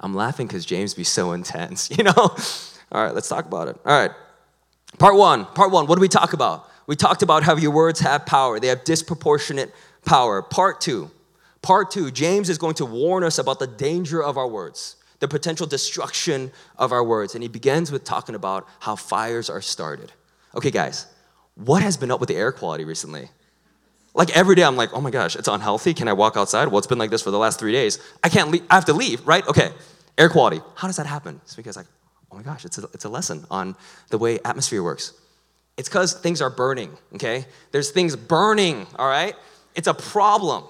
I'm 0.00 0.14
laughing 0.14 0.46
because 0.46 0.64
James 0.64 0.94
be 0.94 1.04
so 1.04 1.32
intense, 1.32 1.90
you 1.96 2.04
know? 2.04 2.12
All 2.16 3.04
right, 3.04 3.14
let's 3.14 3.28
talk 3.28 3.46
about 3.46 3.68
it. 3.68 3.76
All 3.84 3.98
right. 3.98 4.10
Part 4.98 5.16
one, 5.16 5.44
part 5.46 5.70
one, 5.70 5.86
what 5.86 5.96
do 5.96 6.00
we 6.00 6.08
talk 6.08 6.32
about? 6.32 6.70
We 6.86 6.96
talked 6.96 7.22
about 7.22 7.42
how 7.42 7.56
your 7.56 7.72
words 7.72 8.00
have 8.00 8.24
power, 8.26 8.60
they 8.60 8.68
have 8.68 8.84
disproportionate 8.84 9.74
power. 10.04 10.40
Part 10.40 10.80
two, 10.80 11.10
part 11.62 11.90
two, 11.90 12.10
James 12.10 12.48
is 12.48 12.58
going 12.58 12.74
to 12.74 12.86
warn 12.86 13.24
us 13.24 13.38
about 13.38 13.58
the 13.58 13.66
danger 13.66 14.22
of 14.22 14.38
our 14.38 14.46
words, 14.46 14.96
the 15.18 15.28
potential 15.28 15.66
destruction 15.66 16.52
of 16.78 16.92
our 16.92 17.02
words. 17.02 17.34
And 17.34 17.42
he 17.42 17.48
begins 17.48 17.90
with 17.90 18.04
talking 18.04 18.36
about 18.36 18.68
how 18.80 18.94
fires 18.94 19.50
are 19.50 19.60
started. 19.60 20.12
Okay, 20.54 20.70
guys, 20.70 21.06
what 21.56 21.82
has 21.82 21.96
been 21.96 22.10
up 22.10 22.20
with 22.20 22.28
the 22.28 22.36
air 22.36 22.52
quality 22.52 22.84
recently? 22.84 23.28
Like 24.16 24.34
every 24.34 24.54
day, 24.54 24.62
I'm 24.64 24.76
like, 24.76 24.94
oh 24.94 25.00
my 25.02 25.10
gosh, 25.10 25.36
it's 25.36 25.46
unhealthy. 25.46 25.92
Can 25.92 26.08
I 26.08 26.14
walk 26.14 26.38
outside? 26.38 26.68
Well, 26.68 26.78
it's 26.78 26.86
been 26.86 26.98
like 26.98 27.10
this 27.10 27.20
for 27.20 27.30
the 27.30 27.38
last 27.38 27.60
three 27.60 27.72
days. 27.72 27.98
I 28.24 28.30
can't 28.30 28.50
leave. 28.50 28.64
I 28.70 28.74
have 28.74 28.86
to 28.86 28.94
leave, 28.94 29.24
right? 29.26 29.46
Okay. 29.46 29.70
Air 30.16 30.30
quality. 30.30 30.62
How 30.74 30.88
does 30.88 30.96
that 30.96 31.06
happen? 31.06 31.38
It's 31.44 31.54
because, 31.54 31.76
like, 31.76 31.86
oh 32.32 32.36
my 32.36 32.42
gosh, 32.42 32.64
it's 32.64 32.78
a, 32.78 32.84
it's 32.94 33.04
a 33.04 33.10
lesson 33.10 33.44
on 33.50 33.76
the 34.08 34.16
way 34.16 34.38
atmosphere 34.42 34.82
works. 34.82 35.12
It's 35.76 35.90
because 35.90 36.14
things 36.14 36.40
are 36.40 36.48
burning, 36.48 36.96
okay? 37.14 37.44
There's 37.72 37.90
things 37.90 38.16
burning, 38.16 38.86
all 38.98 39.06
right? 39.08 39.34
It's 39.74 39.86
a 39.86 39.92
problem. 39.92 40.64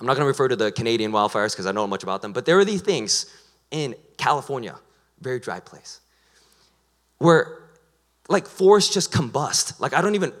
I'm 0.00 0.06
not 0.06 0.14
gonna 0.14 0.26
refer 0.26 0.48
to 0.48 0.56
the 0.56 0.72
Canadian 0.72 1.12
wildfires 1.12 1.52
because 1.52 1.66
I 1.66 1.72
know 1.72 1.86
much 1.86 2.02
about 2.02 2.20
them, 2.20 2.32
but 2.32 2.46
there 2.46 2.58
are 2.58 2.64
these 2.64 2.82
things 2.82 3.32
in 3.70 3.94
California, 4.16 4.74
very 5.20 5.38
dry 5.38 5.60
place, 5.60 6.00
where 7.18 7.58
like 8.28 8.48
forests 8.48 8.92
just 8.92 9.12
combust. 9.12 9.78
Like 9.78 9.94
I 9.94 10.00
don't 10.00 10.16
even, 10.16 10.32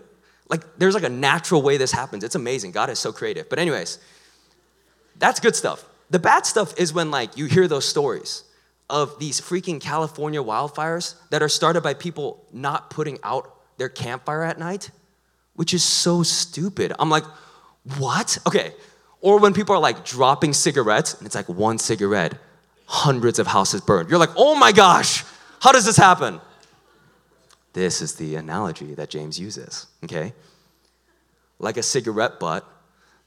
like 0.50 0.78
there's 0.78 0.94
like 0.94 1.04
a 1.04 1.08
natural 1.08 1.62
way 1.62 1.76
this 1.76 1.92
happens. 1.92 2.24
It's 2.24 2.34
amazing. 2.34 2.72
God 2.72 2.90
is 2.90 2.98
so 2.98 3.12
creative. 3.12 3.48
But 3.48 3.58
anyways, 3.58 3.98
that's 5.18 5.40
good 5.40 5.56
stuff. 5.56 5.84
The 6.10 6.18
bad 6.18 6.44
stuff 6.44 6.78
is 6.78 6.92
when 6.92 7.10
like 7.10 7.36
you 7.36 7.46
hear 7.46 7.68
those 7.68 7.84
stories 7.84 8.44
of 8.90 9.18
these 9.20 9.40
freaking 9.40 9.80
California 9.80 10.42
wildfires 10.42 11.14
that 11.30 11.42
are 11.42 11.48
started 11.48 11.82
by 11.82 11.94
people 11.94 12.44
not 12.52 12.90
putting 12.90 13.18
out 13.22 13.54
their 13.78 13.88
campfire 13.88 14.42
at 14.42 14.58
night, 14.58 14.90
which 15.54 15.72
is 15.72 15.84
so 15.84 16.24
stupid. 16.24 16.92
I'm 16.98 17.08
like, 17.08 17.24
what? 17.98 18.38
Okay. 18.46 18.74
Or 19.20 19.38
when 19.38 19.54
people 19.54 19.74
are 19.76 19.80
like 19.80 20.04
dropping 20.04 20.52
cigarettes 20.52 21.14
and 21.14 21.26
it's 21.26 21.36
like 21.36 21.48
one 21.48 21.78
cigarette, 21.78 22.34
hundreds 22.86 23.38
of 23.38 23.46
houses 23.46 23.80
burned. 23.80 24.10
You're 24.10 24.18
like, 24.18 24.34
oh 24.36 24.56
my 24.56 24.72
gosh, 24.72 25.24
how 25.60 25.70
does 25.70 25.84
this 25.84 25.96
happen? 25.96 26.40
This 27.72 28.02
is 28.02 28.14
the 28.14 28.34
analogy 28.34 28.94
that 28.94 29.10
James 29.10 29.38
uses, 29.38 29.86
okay? 30.04 30.32
Like 31.58 31.76
a 31.76 31.82
cigarette 31.82 32.40
butt 32.40 32.66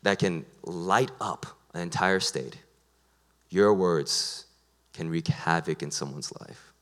that 0.02 0.20
can 0.20 0.46
light 0.64 1.12
up 1.22 1.46
an 1.74 1.82
entire 1.82 2.20
state, 2.20 2.58
your 3.50 3.74
words 3.74 4.46
can 4.94 5.10
wreak 5.10 5.28
havoc 5.28 5.82
in 5.82 5.92
someone's 5.92 6.32
life. 6.42 6.74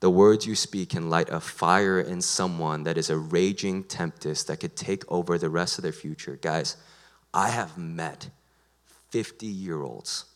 The 0.00 0.10
words 0.10 0.46
you 0.46 0.54
speak 0.54 0.90
can 0.90 1.08
light 1.08 1.30
a 1.30 1.40
fire 1.40 2.00
in 2.00 2.20
someone 2.20 2.84
that 2.84 2.98
is 2.98 3.08
a 3.08 3.16
raging 3.16 3.82
tempest 3.84 4.46
that 4.48 4.60
could 4.60 4.76
take 4.76 5.10
over 5.10 5.38
the 5.38 5.48
rest 5.48 5.78
of 5.78 5.82
their 5.82 5.92
future. 5.92 6.38
Guys, 6.40 6.76
I 7.32 7.48
have 7.48 7.78
met 7.78 8.28
50 9.10 9.46
year 9.46 9.82
olds, 9.82 10.26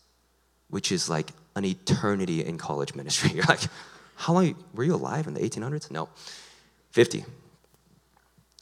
which 0.69 0.91
is 0.91 1.09
like 1.09 1.31
an 1.55 1.65
eternity 1.65 2.43
in 2.43 2.57
college 2.57 2.95
ministry. 2.95 3.31
You're 3.31 3.45
like, 3.47 3.61
how 4.21 4.33
long 4.33 4.55
were 4.75 4.83
you 4.83 4.93
alive 4.93 5.25
in 5.25 5.33
the 5.33 5.39
1800s? 5.39 5.89
No, 5.89 6.07
50. 6.91 7.25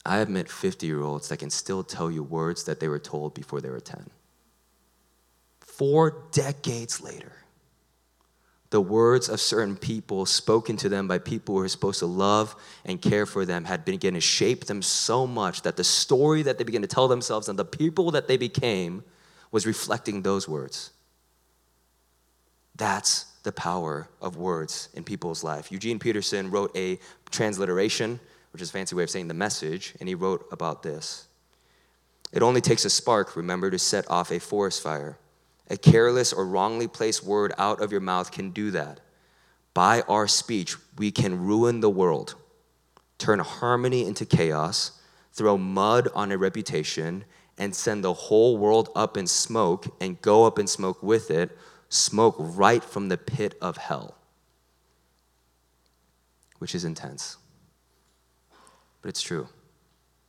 I 0.06 0.16
have 0.16 0.30
met 0.30 0.48
50 0.48 0.86
year 0.86 1.02
olds 1.02 1.28
that 1.28 1.36
can 1.36 1.50
still 1.50 1.84
tell 1.84 2.10
you 2.10 2.22
words 2.22 2.64
that 2.64 2.80
they 2.80 2.88
were 2.88 2.98
told 2.98 3.34
before 3.34 3.60
they 3.60 3.68
were 3.68 3.78
10. 3.78 4.08
Four 5.60 6.24
decades 6.32 7.02
later, 7.02 7.32
the 8.70 8.80
words 8.80 9.28
of 9.28 9.38
certain 9.38 9.76
people 9.76 10.24
spoken 10.24 10.78
to 10.78 10.88
them 10.88 11.06
by 11.06 11.18
people 11.18 11.56
who 11.56 11.60
were 11.60 11.68
supposed 11.68 11.98
to 11.98 12.06
love 12.06 12.56
and 12.86 13.02
care 13.02 13.26
for 13.26 13.44
them 13.44 13.66
had 13.66 13.84
begun 13.84 14.14
to 14.14 14.20
shape 14.20 14.64
them 14.64 14.80
so 14.80 15.26
much 15.26 15.60
that 15.62 15.76
the 15.76 15.84
story 15.84 16.42
that 16.42 16.56
they 16.56 16.64
began 16.64 16.80
to 16.80 16.88
tell 16.88 17.08
themselves 17.08 17.50
and 17.50 17.58
the 17.58 17.64
people 17.66 18.12
that 18.12 18.28
they 18.28 18.38
became 18.38 19.04
was 19.50 19.66
reflecting 19.66 20.22
those 20.22 20.48
words. 20.48 20.90
That's 22.76 23.29
the 23.42 23.52
power 23.52 24.08
of 24.20 24.36
words 24.36 24.88
in 24.94 25.04
people's 25.04 25.42
life. 25.42 25.72
Eugene 25.72 25.98
Peterson 25.98 26.50
wrote 26.50 26.76
a 26.76 26.98
transliteration, 27.30 28.20
which 28.52 28.62
is 28.62 28.70
a 28.70 28.72
fancy 28.72 28.94
way 28.94 29.02
of 29.02 29.10
saying 29.10 29.28
the 29.28 29.34
message, 29.34 29.94
and 30.00 30.08
he 30.08 30.14
wrote 30.14 30.46
about 30.52 30.82
this. 30.82 31.26
It 32.32 32.42
only 32.42 32.60
takes 32.60 32.84
a 32.84 32.90
spark, 32.90 33.36
remember, 33.36 33.70
to 33.70 33.78
set 33.78 34.08
off 34.10 34.30
a 34.30 34.38
forest 34.38 34.82
fire. 34.82 35.18
A 35.68 35.76
careless 35.76 36.32
or 36.32 36.46
wrongly 36.46 36.88
placed 36.88 37.24
word 37.24 37.52
out 37.58 37.80
of 37.80 37.92
your 37.92 38.00
mouth 38.00 38.30
can 38.30 38.50
do 38.50 38.70
that. 38.72 39.00
By 39.72 40.02
our 40.02 40.26
speech, 40.26 40.76
we 40.98 41.10
can 41.10 41.44
ruin 41.46 41.80
the 41.80 41.90
world, 41.90 42.34
turn 43.18 43.38
harmony 43.38 44.04
into 44.04 44.26
chaos, 44.26 44.92
throw 45.32 45.56
mud 45.56 46.08
on 46.14 46.32
a 46.32 46.38
reputation, 46.38 47.24
and 47.56 47.74
send 47.74 48.02
the 48.02 48.12
whole 48.12 48.58
world 48.58 48.88
up 48.96 49.16
in 49.16 49.26
smoke 49.26 49.94
and 50.00 50.20
go 50.22 50.44
up 50.44 50.58
in 50.58 50.66
smoke 50.66 51.02
with 51.02 51.30
it 51.30 51.56
smoke 51.90 52.36
right 52.38 52.82
from 52.82 53.08
the 53.08 53.18
pit 53.18 53.54
of 53.60 53.76
hell, 53.76 54.16
which 56.58 56.74
is 56.74 56.84
intense. 56.84 57.36
But 59.02 59.10
it's 59.10 59.20
true 59.20 59.48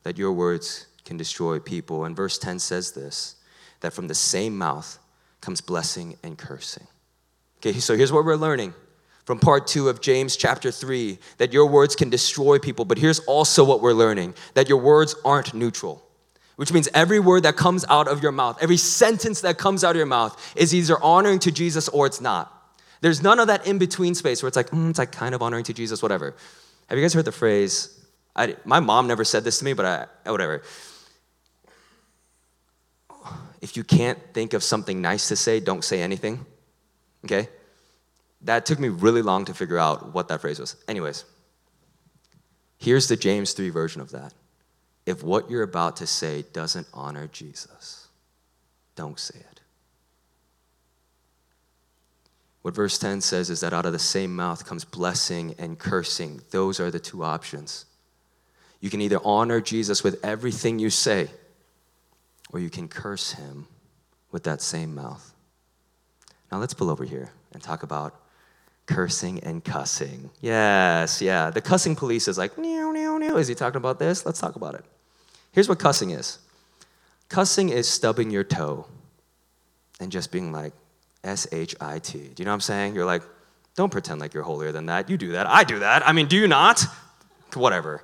that 0.02 0.18
your 0.18 0.32
words 0.32 0.88
can 1.04 1.16
destroy 1.16 1.58
people. 1.58 2.04
And 2.04 2.14
verse 2.14 2.36
10 2.36 2.58
says 2.58 2.92
this 2.92 3.36
that 3.80 3.92
from 3.92 4.08
the 4.08 4.14
same 4.14 4.56
mouth 4.56 4.98
comes 5.40 5.60
blessing 5.60 6.16
and 6.22 6.38
cursing. 6.38 6.86
Okay, 7.58 7.78
so 7.78 7.96
here's 7.96 8.12
what 8.12 8.24
we're 8.24 8.36
learning 8.36 8.74
from 9.24 9.38
part 9.38 9.66
two 9.66 9.88
of 9.88 10.00
James 10.00 10.36
chapter 10.36 10.70
three 10.70 11.18
that 11.38 11.52
your 11.52 11.66
words 11.66 11.96
can 11.96 12.10
destroy 12.10 12.58
people. 12.58 12.84
But 12.84 12.98
here's 12.98 13.20
also 13.20 13.64
what 13.64 13.80
we're 13.80 13.92
learning 13.92 14.34
that 14.54 14.68
your 14.68 14.78
words 14.78 15.14
aren't 15.24 15.54
neutral 15.54 16.04
which 16.62 16.72
means 16.72 16.88
every 16.94 17.18
word 17.18 17.42
that 17.42 17.56
comes 17.56 17.84
out 17.88 18.06
of 18.06 18.22
your 18.22 18.30
mouth, 18.30 18.56
every 18.62 18.76
sentence 18.76 19.40
that 19.40 19.58
comes 19.58 19.82
out 19.82 19.90
of 19.90 19.96
your 19.96 20.06
mouth 20.06 20.54
is 20.54 20.72
either 20.72 20.96
honoring 21.02 21.40
to 21.40 21.50
Jesus 21.50 21.88
or 21.88 22.06
it's 22.06 22.20
not. 22.20 22.56
There's 23.00 23.20
none 23.20 23.40
of 23.40 23.48
that 23.48 23.66
in 23.66 23.78
between 23.78 24.14
space 24.14 24.44
where 24.44 24.46
it's 24.46 24.56
like, 24.56 24.70
mm, 24.70 24.90
it's 24.90 24.98
like 25.00 25.10
kind 25.10 25.34
of 25.34 25.42
honoring 25.42 25.64
to 25.64 25.72
Jesus, 25.72 26.04
whatever. 26.04 26.36
Have 26.86 26.96
you 26.96 27.02
guys 27.02 27.14
heard 27.14 27.24
the 27.24 27.32
phrase? 27.32 28.00
I, 28.36 28.54
my 28.64 28.78
mom 28.78 29.08
never 29.08 29.24
said 29.24 29.42
this 29.42 29.58
to 29.58 29.64
me, 29.64 29.72
but 29.72 30.08
I, 30.24 30.30
whatever. 30.30 30.62
If 33.60 33.76
you 33.76 33.82
can't 33.82 34.20
think 34.32 34.54
of 34.54 34.62
something 34.62 35.02
nice 35.02 35.26
to 35.30 35.34
say, 35.34 35.58
don't 35.58 35.82
say 35.82 36.00
anything. 36.00 36.46
Okay? 37.24 37.48
That 38.42 38.66
took 38.66 38.78
me 38.78 38.88
really 38.88 39.22
long 39.22 39.46
to 39.46 39.52
figure 39.52 39.78
out 39.78 40.14
what 40.14 40.28
that 40.28 40.40
phrase 40.40 40.60
was. 40.60 40.76
Anyways, 40.86 41.24
here's 42.78 43.08
the 43.08 43.16
James 43.16 43.52
3 43.52 43.70
version 43.70 44.00
of 44.00 44.12
that 44.12 44.32
if 45.06 45.22
what 45.22 45.50
you're 45.50 45.62
about 45.62 45.96
to 45.96 46.06
say 46.06 46.44
doesn't 46.52 46.86
honor 46.92 47.26
Jesus, 47.26 48.08
don't 48.94 49.18
say 49.18 49.38
it. 49.38 49.60
What 52.62 52.74
verse 52.74 52.96
10 52.98 53.20
says 53.20 53.50
is 53.50 53.60
that 53.60 53.72
out 53.72 53.86
of 53.86 53.92
the 53.92 53.98
same 53.98 54.34
mouth 54.34 54.64
comes 54.64 54.84
blessing 54.84 55.54
and 55.58 55.78
cursing. 55.78 56.40
Those 56.50 56.78
are 56.78 56.90
the 56.92 57.00
two 57.00 57.24
options. 57.24 57.86
You 58.80 58.88
can 58.88 59.00
either 59.00 59.18
honor 59.24 59.60
Jesus 59.60 60.04
with 60.04 60.24
everything 60.24 60.78
you 60.78 60.90
say, 60.90 61.28
or 62.52 62.60
you 62.60 62.70
can 62.70 62.88
curse 62.88 63.32
him 63.32 63.66
with 64.30 64.44
that 64.44 64.62
same 64.62 64.94
mouth. 64.94 65.34
Now 66.50 66.58
let's 66.58 66.74
pull 66.74 66.90
over 66.90 67.04
here 67.04 67.30
and 67.52 67.62
talk 67.62 67.82
about 67.82 68.14
cursing 68.86 69.40
and 69.40 69.64
cussing. 69.64 70.30
Yes, 70.40 71.20
yeah. 71.20 71.50
The 71.50 71.60
cussing 71.60 71.96
police 71.96 72.28
is 72.28 72.38
like, 72.38 72.58
meow, 72.58 72.90
meow, 72.92 73.18
meow. 73.18 73.36
Is 73.36 73.48
he 73.48 73.54
talking 73.54 73.78
about 73.78 73.98
this? 73.98 74.26
Let's 74.26 74.40
talk 74.40 74.56
about 74.56 74.74
it. 74.74 74.84
Here's 75.52 75.68
what 75.68 75.78
cussing 75.78 76.10
is 76.10 76.38
cussing 77.28 77.70
is 77.70 77.88
stubbing 77.88 78.30
your 78.30 78.44
toe 78.44 78.86
and 80.00 80.12
just 80.12 80.30
being 80.30 80.52
like, 80.52 80.74
S 81.24 81.46
H 81.52 81.74
I 81.80 81.98
T. 81.98 82.18
Do 82.18 82.42
you 82.42 82.44
know 82.44 82.50
what 82.50 82.54
I'm 82.54 82.60
saying? 82.60 82.94
You're 82.94 83.06
like, 83.06 83.22
don't 83.74 83.90
pretend 83.90 84.20
like 84.20 84.34
you're 84.34 84.42
holier 84.42 84.72
than 84.72 84.86
that. 84.86 85.08
You 85.08 85.16
do 85.16 85.32
that. 85.32 85.46
I 85.46 85.64
do 85.64 85.78
that. 85.78 86.06
I 86.06 86.12
mean, 86.12 86.26
do 86.26 86.36
you 86.36 86.48
not? 86.48 86.84
Whatever. 87.54 88.02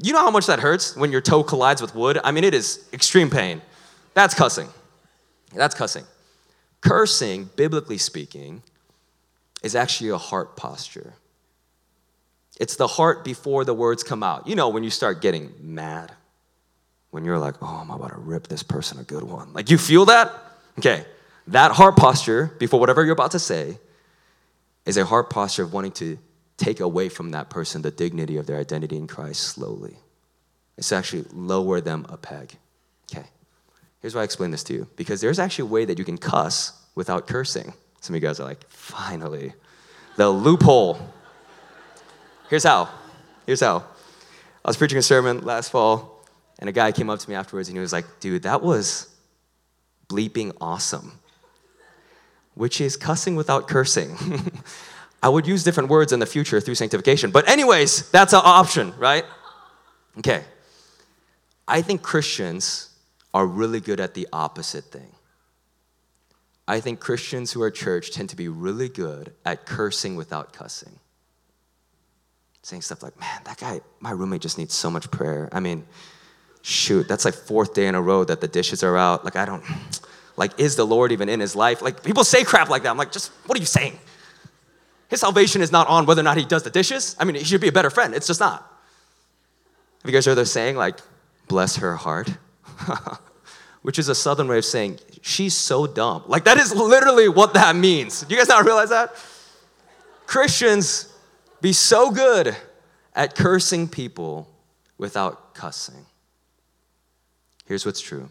You 0.00 0.12
know 0.12 0.20
how 0.20 0.30
much 0.30 0.46
that 0.46 0.60
hurts 0.60 0.96
when 0.96 1.10
your 1.10 1.20
toe 1.20 1.42
collides 1.42 1.82
with 1.82 1.94
wood? 1.94 2.20
I 2.22 2.30
mean, 2.30 2.44
it 2.44 2.54
is 2.54 2.88
extreme 2.92 3.30
pain. 3.30 3.62
That's 4.14 4.34
cussing. 4.34 4.68
That's 5.54 5.74
cussing. 5.74 6.04
Cursing, 6.80 7.50
biblically 7.56 7.98
speaking, 7.98 8.62
is 9.62 9.74
actually 9.74 10.10
a 10.10 10.18
heart 10.18 10.56
posture. 10.56 11.14
It's 12.60 12.76
the 12.76 12.86
heart 12.86 13.24
before 13.24 13.64
the 13.64 13.74
words 13.74 14.04
come 14.04 14.22
out. 14.22 14.46
You 14.46 14.54
know, 14.54 14.68
when 14.68 14.84
you 14.84 14.90
start 14.90 15.20
getting 15.20 15.52
mad, 15.60 16.12
when 17.10 17.24
you're 17.24 17.38
like, 17.38 17.54
oh, 17.62 17.66
I'm 17.82 17.90
about 17.90 18.10
to 18.10 18.18
rip 18.18 18.48
this 18.48 18.62
person 18.62 18.98
a 18.98 19.04
good 19.04 19.22
one. 19.22 19.52
Like, 19.52 19.70
you 19.70 19.78
feel 19.78 20.06
that? 20.06 20.32
Okay. 20.78 21.04
That 21.48 21.72
heart 21.72 21.96
posture 21.96 22.54
before 22.58 22.78
whatever 22.78 23.02
you're 23.02 23.14
about 23.14 23.30
to 23.30 23.38
say 23.38 23.78
is 24.84 24.96
a 24.96 25.04
heart 25.04 25.30
posture 25.30 25.62
of 25.62 25.72
wanting 25.72 25.92
to 25.92 26.18
take 26.56 26.80
away 26.80 27.08
from 27.08 27.30
that 27.30 27.48
person 27.48 27.82
the 27.82 27.90
dignity 27.90 28.36
of 28.36 28.46
their 28.46 28.58
identity 28.58 28.96
in 28.96 29.06
Christ 29.06 29.42
slowly. 29.42 29.96
It's 30.76 30.92
actually 30.92 31.24
lower 31.32 31.80
them 31.80 32.06
a 32.08 32.16
peg. 32.16 32.52
Okay. 33.10 33.26
Here's 34.00 34.14
why 34.14 34.20
I 34.20 34.24
explain 34.24 34.50
this 34.50 34.64
to 34.64 34.74
you 34.74 34.88
because 34.96 35.20
there's 35.20 35.38
actually 35.38 35.68
a 35.68 35.72
way 35.72 35.84
that 35.84 35.98
you 35.98 36.04
can 36.04 36.18
cuss 36.18 36.72
without 36.94 37.26
cursing. 37.26 37.72
Some 38.00 38.14
of 38.14 38.22
you 38.22 38.28
guys 38.28 38.38
are 38.40 38.44
like, 38.44 38.68
finally, 38.68 39.54
the 40.16 40.28
loophole. 40.28 40.98
Here's 42.50 42.64
how. 42.64 42.88
Here's 43.46 43.60
how. 43.60 43.84
I 44.64 44.68
was 44.68 44.76
preaching 44.76 44.98
a 44.98 45.02
sermon 45.02 45.44
last 45.44 45.70
fall, 45.70 46.17
and 46.58 46.68
a 46.68 46.72
guy 46.72 46.92
came 46.92 47.10
up 47.10 47.18
to 47.20 47.30
me 47.30 47.36
afterwards 47.36 47.68
and 47.68 47.76
he 47.76 47.80
was 47.80 47.92
like, 47.92 48.04
dude, 48.20 48.42
that 48.42 48.62
was 48.62 49.14
bleeping 50.08 50.56
awesome, 50.60 51.18
which 52.54 52.80
is 52.80 52.96
cussing 52.96 53.36
without 53.36 53.68
cursing. 53.68 54.16
I 55.22 55.28
would 55.28 55.46
use 55.46 55.64
different 55.64 55.88
words 55.88 56.12
in 56.12 56.20
the 56.20 56.26
future 56.26 56.60
through 56.60 56.76
sanctification. 56.76 57.30
But, 57.30 57.48
anyways, 57.48 58.10
that's 58.10 58.32
an 58.32 58.40
option, 58.44 58.92
right? 58.98 59.24
Okay. 60.18 60.44
I 61.66 61.82
think 61.82 62.02
Christians 62.02 62.90
are 63.34 63.46
really 63.46 63.80
good 63.80 64.00
at 64.00 64.14
the 64.14 64.28
opposite 64.32 64.84
thing. 64.84 65.10
I 66.66 66.80
think 66.80 67.00
Christians 67.00 67.52
who 67.52 67.62
are 67.62 67.70
church 67.70 68.12
tend 68.12 68.28
to 68.30 68.36
be 68.36 68.48
really 68.48 68.88
good 68.88 69.32
at 69.44 69.66
cursing 69.66 70.16
without 70.16 70.52
cussing. 70.52 70.98
Saying 72.62 72.82
stuff 72.82 73.02
like, 73.02 73.18
man, 73.18 73.40
that 73.44 73.58
guy, 73.58 73.80
my 74.00 74.10
roommate 74.10 74.42
just 74.42 74.58
needs 74.58 74.74
so 74.74 74.90
much 74.90 75.10
prayer. 75.10 75.48
I 75.50 75.60
mean, 75.60 75.86
shoot, 76.68 77.08
that's 77.08 77.24
like 77.24 77.34
fourth 77.34 77.74
day 77.74 77.86
in 77.86 77.94
a 77.94 78.02
row 78.02 78.24
that 78.24 78.40
the 78.40 78.48
dishes 78.48 78.82
are 78.82 78.96
out. 78.96 79.24
Like, 79.24 79.36
I 79.36 79.44
don't, 79.44 79.64
Like, 80.36 80.58
is 80.60 80.76
the 80.76 80.86
Lord 80.86 81.12
even 81.12 81.28
in 81.28 81.40
his 81.40 81.56
life? 81.56 81.82
Like, 81.82 82.04
people 82.04 82.24
say 82.24 82.44
crap 82.44 82.68
like 82.68 82.82
that. 82.82 82.90
I'm 82.90 82.98
like, 82.98 83.10
just 83.10 83.32
what 83.46 83.58
are 83.58 83.60
you 83.60 83.66
saying? 83.66 83.98
His 85.08 85.20
salvation 85.20 85.62
is 85.62 85.72
not 85.72 85.88
on 85.88 86.04
whether 86.04 86.20
or 86.20 86.24
not 86.24 86.36
he 86.36 86.44
does 86.44 86.62
the 86.62 86.70
dishes. 86.70 87.16
I 87.18 87.24
mean, 87.24 87.36
he 87.36 87.44
should 87.44 87.62
be 87.62 87.68
a 87.68 87.72
better 87.72 87.90
friend. 87.90 88.14
It's 88.14 88.26
just 88.26 88.40
not. 88.40 88.60
Have 90.02 90.10
you 90.10 90.12
guys 90.12 90.26
heard 90.26 90.36
the 90.36 90.44
saying, 90.44 90.76
like, 90.76 90.98
bless 91.48 91.76
her 91.76 91.96
heart? 91.96 92.30
Which 93.82 93.98
is 93.98 94.08
a 94.08 94.14
southern 94.14 94.48
way 94.48 94.58
of 94.58 94.64
saying, 94.64 94.98
she's 95.22 95.54
so 95.54 95.86
dumb. 95.86 96.24
Like, 96.26 96.44
that 96.44 96.58
is 96.58 96.74
literally 96.74 97.28
what 97.28 97.54
that 97.54 97.74
means. 97.74 98.20
Do 98.20 98.34
you 98.34 98.40
guys 98.40 98.48
not 98.48 98.64
realize 98.64 98.90
that? 98.90 99.16
Christians 100.26 101.12
be 101.62 101.72
so 101.72 102.10
good 102.10 102.54
at 103.14 103.34
cursing 103.34 103.88
people 103.88 104.46
without 104.98 105.54
cussing. 105.54 106.04
Here's 107.68 107.84
what's 107.84 108.00
true 108.00 108.30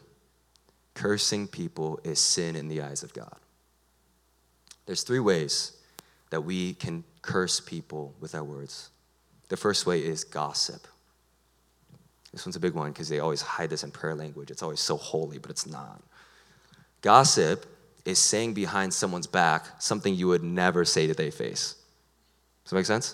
cursing 0.95 1.47
people 1.47 1.99
is 2.03 2.19
sin 2.19 2.55
in 2.55 2.67
the 2.67 2.81
eyes 2.81 3.03
of 3.03 3.13
God. 3.13 3.35
There's 4.87 5.03
three 5.03 5.19
ways 5.19 5.73
that 6.31 6.41
we 6.41 6.73
can 6.73 7.03
curse 7.21 7.59
people 7.59 8.15
with 8.19 8.33
our 8.33 8.43
words. 8.43 8.89
The 9.49 9.57
first 9.57 9.85
way 9.85 10.03
is 10.03 10.23
gossip. 10.23 10.87
This 12.31 12.45
one's 12.47 12.55
a 12.55 12.59
big 12.59 12.73
one 12.73 12.91
because 12.91 13.09
they 13.09 13.19
always 13.19 13.41
hide 13.41 13.69
this 13.69 13.83
in 13.83 13.91
prayer 13.91 14.15
language. 14.15 14.49
It's 14.49 14.63
always 14.63 14.79
so 14.79 14.97
holy, 14.97 15.37
but 15.37 15.51
it's 15.51 15.67
not. 15.67 16.01
Gossip 17.01 17.67
is 18.05 18.17
saying 18.17 18.55
behind 18.55 18.91
someone's 18.91 19.27
back 19.27 19.67
something 19.79 20.15
you 20.15 20.27
would 20.27 20.43
never 20.43 20.83
say 20.83 21.05
to 21.05 21.13
their 21.13 21.31
face. 21.31 21.75
Does 22.63 22.71
that 22.71 22.75
make 22.75 22.85
sense? 22.87 23.13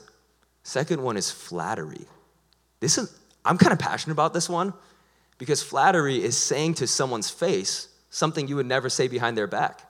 Second 0.63 1.03
one 1.03 1.17
is 1.17 1.29
flattery. 1.29 2.05
This 2.79 2.97
is 2.97 3.19
I'm 3.43 3.57
kind 3.57 3.73
of 3.73 3.79
passionate 3.79 4.13
about 4.13 4.33
this 4.33 4.47
one 4.47 4.73
because 5.43 5.61
flattery 5.61 6.23
is 6.23 6.37
saying 6.37 6.73
to 6.73 6.87
someone's 6.87 7.29
face 7.29 7.89
something 8.09 8.47
you 8.47 8.55
would 8.55 8.65
never 8.65 8.87
say 8.87 9.09
behind 9.09 9.37
their 9.37 9.45
back. 9.45 9.81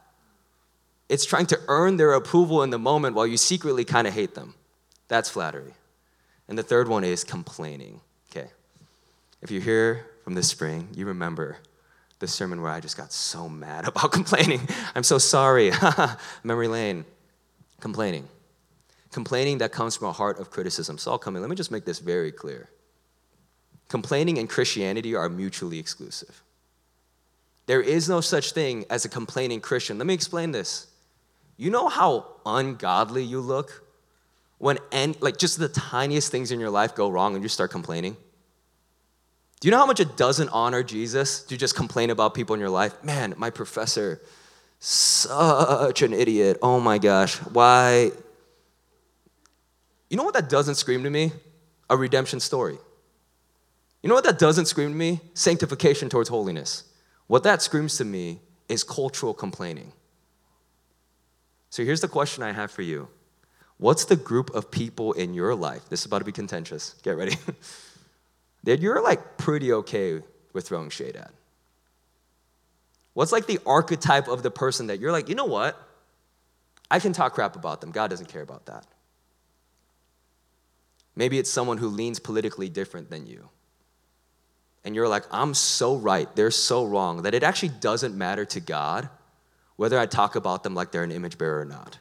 It's 1.10 1.26
trying 1.26 1.46
to 1.46 1.60
earn 1.68 1.98
their 1.98 2.13
approval 2.13 2.63
in 2.63 2.72
the 2.72 2.80
moment 2.80 3.16
while 3.16 3.28
you 3.28 3.38
secretly 3.38 3.86
kind 3.86 4.08
of 4.08 4.16
hate 4.16 4.34
them. 4.34 4.56
That's 5.10 5.30
flattery. 5.30 5.76
And 6.48 6.58
the 6.58 6.63
third 6.63 6.88
one 6.88 7.04
is 7.04 7.24
complaining. 7.24 8.02
Okay. 8.32 8.48
If 9.44 9.52
you're 9.52 9.62
here 9.62 10.08
from 10.24 10.34
this 10.34 10.48
spring, 10.48 10.88
you 10.96 11.06
remember 11.06 11.58
the 12.18 12.28
sermon 12.28 12.60
where 12.60 12.72
I 12.72 12.80
just 12.80 12.98
got 12.98 13.13
so 13.13 13.48
mad 13.48 13.88
about 13.88 14.12
complaining. 14.12 14.68
I'm 14.96 15.04
so 15.04 15.20
sorry. 15.20 15.72
Memory 16.44 16.68
lane. 16.68 17.06
Complaining. 17.80 18.28
Complaining 19.12 19.60
that 19.60 19.72
comes 19.72 19.96
from 19.96 20.08
a 20.08 20.13
heart 20.13 20.39
of 20.39 20.50
criticism. 20.50 20.98
So 20.98 21.12
I'll 21.12 21.20
come 21.20 21.36
in. 21.36 21.44
Let 21.44 21.52
me 21.52 21.56
just 21.56 21.70
make 21.70 21.86
this 21.86 22.00
very 22.00 22.32
clear. 22.32 22.70
Complaining 23.94 24.40
and 24.40 24.50
Christianity 24.50 25.14
are 25.14 25.30
mutually 25.30 25.78
exclusive. 25.78 26.42
There 27.68 27.80
is 27.80 28.10
no 28.10 28.22
such 28.22 28.52
thing 28.52 28.86
as 28.90 29.06
a 29.06 29.08
complaining 29.08 29.62
Christian. 29.62 30.00
Let 30.00 30.08
me 30.08 30.16
explain 30.16 30.52
this. 30.52 30.88
You 31.58 31.70
know 31.70 31.90
how 31.90 32.26
ungodly 32.44 33.24
you 33.24 33.40
look 33.40 33.84
when 34.58 34.80
any, 34.92 35.14
like 35.20 35.38
just 35.38 35.60
the 35.60 35.70
tiniest 35.70 36.32
things 36.32 36.52
in 36.52 36.60
your 36.60 36.72
life 36.72 36.96
go 36.96 37.08
wrong 37.08 37.36
and 37.36 37.44
you 37.44 37.50
start 37.50 37.70
complaining? 37.70 38.18
Do 39.60 39.68
you 39.68 39.72
know 39.72 39.78
how 39.78 39.86
much 39.86 40.00
it 40.00 40.18
doesn't 40.18 40.50
honor 40.50 40.82
Jesus 40.82 41.44
to 41.44 41.56
just 41.56 41.76
complain 41.76 42.10
about 42.10 42.34
people 42.34 42.56
in 42.56 42.60
your 42.60 42.72
life? 42.72 42.96
Man, 43.04 43.36
my 43.38 43.52
professor, 43.52 44.20
such 44.80 46.02
an 46.02 46.14
idiot. 46.14 46.58
Oh 46.64 46.80
my 46.80 46.98
gosh. 46.98 47.36
Why? 47.36 48.10
You 50.10 50.18
know 50.18 50.24
what 50.24 50.34
that 50.34 50.50
doesn't 50.50 50.76
scream 50.82 51.04
to 51.04 51.12
me? 51.12 51.32
A 51.92 51.96
redemption 51.96 52.40
story. 52.40 52.80
You 54.04 54.10
know 54.10 54.16
what 54.16 54.26
that 54.26 54.38
doesn't 54.38 54.66
scream 54.66 54.89
to 54.89 54.96
me? 54.96 55.22
Sanctification 55.34 56.10
towards 56.10 56.30
holiness. 56.30 56.84
What 57.28 57.44
that 57.44 57.62
screams 57.62 57.98
to 57.98 58.06
me 58.06 58.42
is 58.68 58.84
cultural 58.84 59.34
complaining. 59.34 59.94
So 61.70 61.84
here's 61.84 62.02
the 62.02 62.08
question 62.08 62.44
I 62.44 62.52
have 62.52 62.70
for 62.70 62.84
you 62.84 63.08
What's 63.78 64.06
the 64.06 64.16
group 64.16 64.54
of 64.54 64.70
people 64.70 65.13
in 65.13 65.34
your 65.34 65.56
life? 65.56 65.89
This 65.89 66.02
is 66.02 66.06
about 66.06 66.20
to 66.20 66.26
be 66.26 66.32
contentious. 66.32 66.96
Get 67.02 67.18
ready. 67.18 67.38
that 68.63 68.82
you're 68.82 69.02
like 69.02 69.38
pretty 69.38 69.74
okay 69.74 70.22
with 70.52 70.68
throwing 70.68 70.89
shade 70.89 71.16
at? 71.16 71.32
What's 73.13 73.32
like 73.32 73.46
the 73.46 73.60
archetype 73.66 74.28
of 74.28 74.44
the 74.44 74.52
person 74.52 74.88
that 74.88 75.00
you're 75.00 75.12
like, 75.12 75.30
you 75.30 75.36
know 75.36 75.46
what? 75.46 75.78
I 76.92 77.00
can 77.00 77.13
talk 77.13 77.34
crap 77.34 77.56
about 77.56 77.82
them. 77.82 77.92
God 77.92 78.10
doesn't 78.10 78.28
care 78.28 78.42
about 78.42 78.66
that. 78.68 78.86
Maybe 81.16 81.38
it's 81.38 81.50
someone 81.50 81.78
who 81.78 81.88
leans 81.88 82.20
politically 82.20 82.70
different 82.70 83.10
than 83.10 83.28
you. 83.28 83.50
And 84.84 84.96
you're 84.96 85.08
like, 85.08 85.24
I'm 85.32 85.54
so 85.54 85.96
right, 85.96 86.34
they're 86.36 86.52
so 86.52 86.84
wrong, 86.86 87.24
that 87.24 87.34
it 87.34 87.43
actually 87.43 87.69
doesn't 87.69 88.17
matter 88.17 88.46
to 88.46 88.60
God 88.60 89.10
whether 89.76 89.98
I 89.98 90.06
talk 90.06 90.36
about 90.36 90.63
them 90.63 90.76
like 90.76 90.91
they're 90.91 91.04
an 91.04 91.12
image 91.12 91.38
bearer 91.38 91.62
or 91.62 91.65
not. 91.65 91.98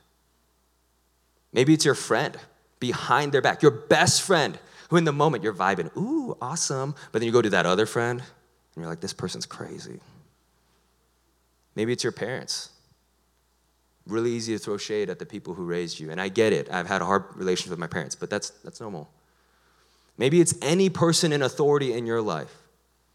Maybe 1.53 1.75
it's 1.75 1.85
your 1.85 1.95
friend 1.95 2.37
behind 2.81 3.33
their 3.33 3.42
back, 3.42 3.62
your 3.62 3.71
best 3.71 4.23
friend, 4.23 4.59
who 4.90 4.97
in 4.97 5.05
the 5.05 5.12
moment 5.12 5.42
you're 5.42 5.55
vibing, 5.55 5.95
ooh, 5.97 6.37
awesome. 6.40 6.95
But 7.12 7.21
then 7.21 7.27
you 7.27 7.33
go 7.33 7.42
to 7.42 7.51
that 7.51 7.66
other 7.66 7.87
friend 7.87 8.21
and 8.21 8.83
you're 8.83 8.90
like, 8.90 9.01
this 9.01 9.12
person's 9.12 9.47
crazy. 9.47 10.01
Maybe 11.75 11.92
it's 11.92 12.03
your 12.03 12.12
parents. 12.12 12.71
Really 14.07 14.33
easy 14.33 14.53
to 14.53 14.59
throw 14.59 14.77
shade 14.77 15.09
at 15.09 15.18
the 15.18 15.27
people 15.27 15.55
who 15.55 15.64
raised 15.64 16.01
you. 16.01 16.11
And 16.11 16.21
I 16.21 16.29
get 16.29 16.53
it. 16.53 16.71
I've 16.71 16.88
had 16.88 17.03
a 17.03 17.07
hard 17.07 17.25
relationship 17.35 17.71
with 17.71 17.79
my 17.79 17.87
parents, 17.87 18.14
but 18.14 18.29
that's, 18.29 18.51
that's 18.51 18.81
normal. 18.81 19.09
Maybe 20.18 20.40
it's 20.40 20.55
any 20.61 20.90
person 20.90 21.33
in 21.33 21.40
authority 21.40 21.92
in 21.92 22.05
your 22.05 22.21
life. 22.21 22.55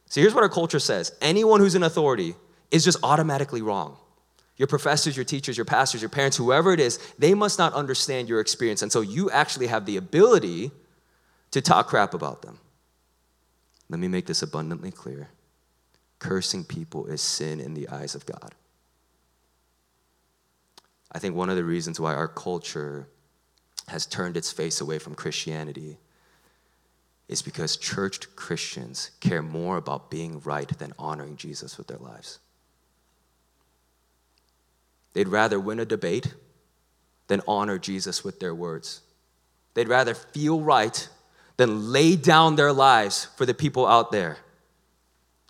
See, 0.10 0.22
here's 0.22 0.34
what 0.34 0.43
our 0.43 0.50
culture 0.50 0.80
says 0.80 1.12
anyone 1.22 1.60
who's 1.60 1.76
in 1.76 1.84
authority 1.84 2.36
is 2.72 2.84
just 2.84 2.98
automatically 3.04 3.62
wrong. 3.62 3.98
Your 4.58 4.67
professors, 4.67 5.15
your 5.15 5.26
teachers, 5.26 5.56
your 5.56 5.65
pastors, 5.65 6.02
your 6.02 6.10
parents, 6.10 6.36
whoever 6.36 6.74
it 6.74 6.80
is, 6.80 6.98
they 7.20 7.34
must 7.34 7.60
not 7.60 7.74
understand 7.74 8.28
your 8.28 8.39
experience. 8.39 8.82
And 8.82 8.91
so 8.91 9.02
you 9.02 9.30
actually 9.30 9.67
have 9.67 9.86
the 9.86 9.98
ability 9.98 10.72
to 11.52 11.62
talk 11.62 11.88
crap 11.88 12.13
about 12.13 12.41
them. 12.41 12.60
Let 13.89 14.00
me 14.00 14.08
make 14.08 14.26
this 14.26 14.41
abundantly 14.41 14.91
clear 14.91 15.30
cursing 16.20 16.63
people 16.63 17.06
is 17.06 17.22
sin 17.22 17.60
in 17.60 17.76
the 17.76 17.88
eyes 17.89 18.15
of 18.15 18.26
God. 18.26 18.56
I 21.12 21.20
think 21.20 21.36
one 21.36 21.50
of 21.50 21.56
the 21.56 21.63
reasons 21.63 22.00
why 22.00 22.15
our 22.15 22.28
culture 22.28 23.08
has 23.88 24.06
turned 24.08 24.36
its 24.36 24.52
face 24.52 24.82
away 24.82 24.98
from 24.98 25.15
Christianity 25.15 25.98
is 27.28 27.42
because 27.42 27.78
churched 27.78 28.36
Christians 28.36 29.12
care 29.20 29.42
more 29.42 29.78
about 29.78 30.10
being 30.10 30.40
right 30.42 30.68
than 30.78 30.94
honoring 30.98 31.36
Jesus 31.36 31.78
with 31.78 31.88
their 31.88 31.98
lives. 31.98 32.40
They'd 35.13 35.28
rather 35.28 35.60
win 35.60 35.80
a 35.80 35.86
debate 35.86 36.34
than 37.28 37.42
honor 37.48 37.78
Jesus 37.78 38.24
with 38.24 38.40
their 38.40 38.56
words. 38.56 39.02
They'd 39.74 39.90
rather 39.90 40.13
feel 40.13 40.62
right 40.62 41.08
than 41.58 41.92
lay 41.92 42.16
down 42.16 42.56
their 42.56 42.72
lives 42.72 43.28
for 43.36 43.46
the 43.46 43.54
people 43.54 43.86
out 43.86 44.12
there. 44.12 44.38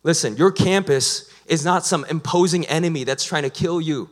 Listen, 0.04 0.38
your 0.38 0.52
campus 0.52 1.32
is 1.48 1.66
not 1.66 1.86
some 1.86 2.06
imposing 2.06 2.66
enemy 2.68 3.04
that's 3.04 3.26
trying 3.26 3.44
to 3.44 3.50
kill 3.50 3.82
you. 3.82 4.10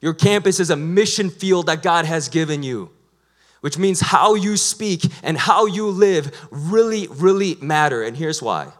Your 0.00 0.14
campus 0.14 0.60
is 0.60 0.70
a 0.70 0.76
mission 0.76 1.30
field 1.30 1.66
that 1.66 1.82
God 1.82 2.04
has 2.04 2.28
given 2.28 2.62
you, 2.62 2.90
which 3.60 3.78
means 3.78 4.00
how 4.00 4.34
you 4.34 4.56
speak 4.56 5.02
and 5.22 5.36
how 5.36 5.66
you 5.66 5.88
live 5.88 6.48
really, 6.50 7.06
really 7.08 7.56
matter. 7.60 8.02
And 8.02 8.16
here's 8.16 8.42
why 8.42 8.72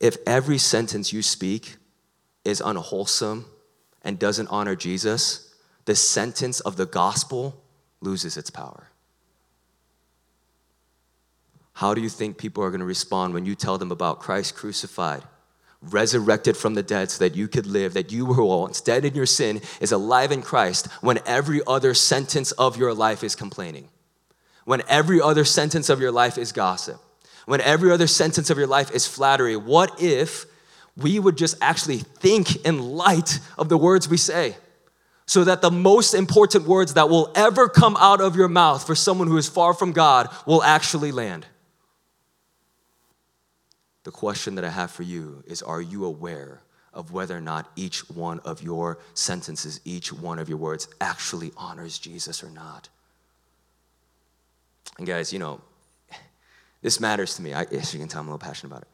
if 0.00 0.16
every 0.26 0.58
sentence 0.58 1.12
you 1.12 1.22
speak 1.22 1.76
is 2.44 2.60
unwholesome, 2.60 3.44
and 4.02 4.18
doesn't 4.18 4.48
honor 4.48 4.74
Jesus, 4.74 5.54
the 5.84 5.94
sentence 5.94 6.60
of 6.60 6.76
the 6.76 6.86
gospel 6.86 7.62
loses 8.00 8.36
its 8.36 8.50
power. 8.50 8.88
How 11.74 11.94
do 11.94 12.00
you 12.00 12.08
think 12.08 12.38
people 12.38 12.64
are 12.64 12.70
going 12.70 12.80
to 12.80 12.86
respond 12.86 13.34
when 13.34 13.44
you 13.44 13.54
tell 13.54 13.78
them 13.78 13.92
about 13.92 14.20
Christ 14.20 14.56
crucified, 14.56 15.22
resurrected 15.80 16.56
from 16.56 16.74
the 16.74 16.82
dead 16.82 17.10
so 17.10 17.24
that 17.24 17.36
you 17.36 17.48
could 17.48 17.66
live, 17.66 17.94
that 17.94 18.10
you 18.10 18.26
were 18.26 18.44
once 18.44 18.80
dead 18.80 19.04
in 19.04 19.14
your 19.14 19.26
sin, 19.26 19.60
is 19.80 19.92
alive 19.92 20.32
in 20.32 20.42
Christ, 20.42 20.86
when 21.00 21.20
every 21.24 21.60
other 21.66 21.94
sentence 21.94 22.52
of 22.52 22.76
your 22.76 22.94
life 22.94 23.22
is 23.22 23.36
complaining? 23.36 23.88
When 24.64 24.82
every 24.88 25.20
other 25.20 25.44
sentence 25.44 25.88
of 25.88 26.00
your 26.00 26.12
life 26.12 26.36
is 26.36 26.52
gossip? 26.52 27.00
When 27.46 27.60
every 27.60 27.90
other 27.90 28.06
sentence 28.06 28.50
of 28.50 28.58
your 28.58 28.66
life 28.66 28.90
is 28.90 29.06
flattery? 29.06 29.56
What 29.56 30.02
if 30.02 30.46
we 30.98 31.18
would 31.18 31.38
just 31.38 31.56
actually 31.62 31.98
think 31.98 32.66
in 32.66 32.82
light 32.82 33.38
of 33.56 33.68
the 33.68 33.78
words 33.78 34.08
we 34.08 34.16
say. 34.16 34.56
So 35.26 35.44
that 35.44 35.62
the 35.62 35.70
most 35.70 36.14
important 36.14 36.66
words 36.66 36.94
that 36.94 37.08
will 37.08 37.30
ever 37.34 37.68
come 37.68 37.96
out 37.98 38.20
of 38.20 38.34
your 38.34 38.48
mouth 38.48 38.86
for 38.86 38.94
someone 38.94 39.28
who 39.28 39.36
is 39.36 39.48
far 39.48 39.74
from 39.74 39.92
God 39.92 40.28
will 40.46 40.62
actually 40.62 41.12
land. 41.12 41.46
The 44.08 44.12
question 44.12 44.54
that 44.54 44.64
I 44.64 44.70
have 44.70 44.90
for 44.90 45.02
you 45.02 45.44
is 45.46 45.60
Are 45.60 45.82
you 45.82 46.06
aware 46.06 46.62
of 46.94 47.12
whether 47.12 47.36
or 47.36 47.42
not 47.42 47.70
each 47.76 48.08
one 48.08 48.40
of 48.40 48.62
your 48.62 49.00
sentences, 49.12 49.82
each 49.84 50.14
one 50.14 50.38
of 50.38 50.48
your 50.48 50.56
words 50.56 50.88
actually 50.98 51.52
honors 51.58 51.98
Jesus 51.98 52.42
or 52.42 52.48
not? 52.48 52.88
And 54.96 55.06
guys, 55.06 55.30
you 55.30 55.38
know, 55.38 55.60
this 56.80 57.00
matters 57.00 57.34
to 57.34 57.42
me. 57.42 57.52
I, 57.52 57.64
as 57.64 57.92
you 57.92 58.00
can 58.00 58.08
tell, 58.08 58.22
I'm 58.22 58.28
a 58.28 58.30
little 58.30 58.38
passionate 58.38 58.70
about 58.70 58.80
it. 58.80 58.88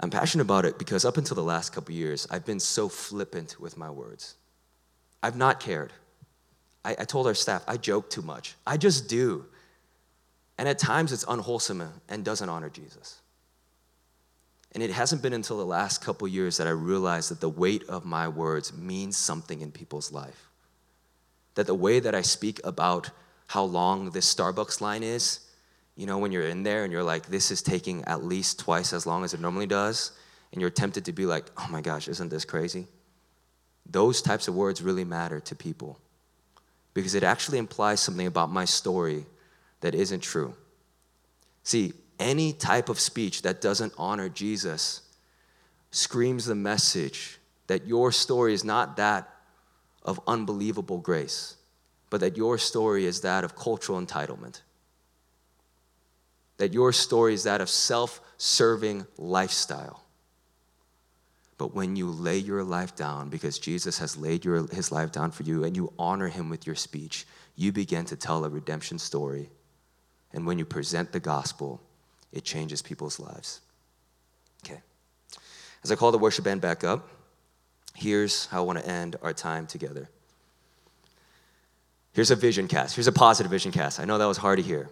I'm 0.00 0.10
passionate 0.10 0.42
about 0.42 0.64
it 0.64 0.76
because 0.76 1.04
up 1.04 1.16
until 1.16 1.36
the 1.36 1.44
last 1.44 1.72
couple 1.72 1.94
years, 1.94 2.26
I've 2.32 2.44
been 2.44 2.58
so 2.58 2.88
flippant 2.88 3.60
with 3.60 3.76
my 3.76 3.90
words. 3.90 4.34
I've 5.22 5.36
not 5.36 5.60
cared. 5.60 5.92
I, 6.84 6.96
I 6.98 7.04
told 7.04 7.28
our 7.28 7.34
staff, 7.34 7.62
I 7.68 7.76
joke 7.76 8.10
too 8.10 8.22
much. 8.22 8.56
I 8.66 8.76
just 8.76 9.08
do. 9.08 9.44
And 10.58 10.66
at 10.68 10.80
times 10.80 11.12
it's 11.12 11.24
unwholesome 11.28 11.88
and 12.08 12.24
doesn't 12.24 12.48
honor 12.48 12.70
Jesus. 12.70 13.19
And 14.72 14.82
it 14.82 14.90
hasn't 14.90 15.22
been 15.22 15.32
until 15.32 15.58
the 15.58 15.66
last 15.66 16.04
couple 16.04 16.28
years 16.28 16.56
that 16.56 16.66
I 16.66 16.70
realized 16.70 17.30
that 17.30 17.40
the 17.40 17.48
weight 17.48 17.82
of 17.88 18.04
my 18.04 18.28
words 18.28 18.72
means 18.72 19.16
something 19.16 19.60
in 19.60 19.72
people's 19.72 20.12
life. 20.12 20.48
That 21.54 21.66
the 21.66 21.74
way 21.74 21.98
that 21.98 22.14
I 22.14 22.22
speak 22.22 22.60
about 22.62 23.10
how 23.48 23.64
long 23.64 24.10
this 24.10 24.32
Starbucks 24.32 24.80
line 24.80 25.02
is, 25.02 25.40
you 25.96 26.06
know, 26.06 26.18
when 26.18 26.30
you're 26.30 26.46
in 26.46 26.62
there 26.62 26.84
and 26.84 26.92
you're 26.92 27.02
like, 27.02 27.26
this 27.26 27.50
is 27.50 27.62
taking 27.62 28.04
at 28.04 28.24
least 28.24 28.60
twice 28.60 28.92
as 28.92 29.06
long 29.06 29.24
as 29.24 29.34
it 29.34 29.40
normally 29.40 29.66
does, 29.66 30.12
and 30.52 30.60
you're 30.60 30.70
tempted 30.70 31.04
to 31.04 31.12
be 31.12 31.26
like, 31.26 31.46
oh 31.58 31.66
my 31.68 31.80
gosh, 31.80 32.06
isn't 32.06 32.28
this 32.28 32.44
crazy? 32.44 32.86
Those 33.90 34.22
types 34.22 34.46
of 34.46 34.54
words 34.54 34.82
really 34.82 35.04
matter 35.04 35.40
to 35.40 35.56
people 35.56 35.98
because 36.94 37.14
it 37.14 37.22
actually 37.22 37.58
implies 37.58 38.00
something 38.00 38.26
about 38.26 38.50
my 38.50 38.64
story 38.64 39.26
that 39.80 39.94
isn't 39.94 40.20
true. 40.20 40.54
See, 41.64 41.92
any 42.20 42.52
type 42.52 42.88
of 42.88 43.00
speech 43.00 43.42
that 43.42 43.60
doesn't 43.60 43.94
honor 43.98 44.28
Jesus 44.28 45.02
screams 45.90 46.46
the 46.46 46.54
message 46.54 47.38
that 47.66 47.86
your 47.86 48.12
story 48.12 48.52
is 48.52 48.62
not 48.62 48.96
that 48.98 49.28
of 50.02 50.20
unbelievable 50.26 50.98
grace, 50.98 51.56
but 52.10 52.20
that 52.20 52.36
your 52.36 52.58
story 52.58 53.06
is 53.06 53.22
that 53.22 53.42
of 53.42 53.56
cultural 53.56 54.00
entitlement. 54.00 54.60
That 56.58 56.72
your 56.72 56.92
story 56.92 57.34
is 57.34 57.44
that 57.44 57.60
of 57.60 57.70
self 57.70 58.20
serving 58.36 59.06
lifestyle. 59.16 60.04
But 61.58 61.74
when 61.74 61.94
you 61.94 62.08
lay 62.08 62.38
your 62.38 62.64
life 62.64 62.96
down, 62.96 63.28
because 63.28 63.58
Jesus 63.58 63.98
has 63.98 64.16
laid 64.16 64.44
your, 64.44 64.66
his 64.68 64.90
life 64.90 65.12
down 65.12 65.30
for 65.30 65.42
you, 65.42 65.64
and 65.64 65.76
you 65.76 65.92
honor 65.98 66.28
him 66.28 66.48
with 66.48 66.66
your 66.66 66.76
speech, 66.76 67.26
you 67.54 67.70
begin 67.70 68.06
to 68.06 68.16
tell 68.16 68.44
a 68.44 68.48
redemption 68.48 68.98
story. 68.98 69.50
And 70.32 70.46
when 70.46 70.58
you 70.58 70.64
present 70.64 71.12
the 71.12 71.20
gospel, 71.20 71.82
it 72.32 72.44
changes 72.44 72.82
people's 72.82 73.18
lives. 73.18 73.60
Okay. 74.64 74.80
As 75.82 75.90
I 75.90 75.96
call 75.96 76.12
the 76.12 76.18
worship 76.18 76.44
band 76.44 76.60
back 76.60 76.84
up, 76.84 77.08
here's 77.94 78.46
how 78.46 78.58
I 78.58 78.64
want 78.64 78.78
to 78.78 78.86
end 78.86 79.16
our 79.22 79.32
time 79.32 79.66
together. 79.66 80.08
Here's 82.12 82.30
a 82.30 82.36
vision 82.36 82.68
cast. 82.68 82.96
Here's 82.96 83.06
a 83.06 83.12
positive 83.12 83.50
vision 83.50 83.72
cast. 83.72 84.00
I 84.00 84.04
know 84.04 84.18
that 84.18 84.26
was 84.26 84.38
hard 84.38 84.58
to 84.58 84.64
hear. 84.64 84.90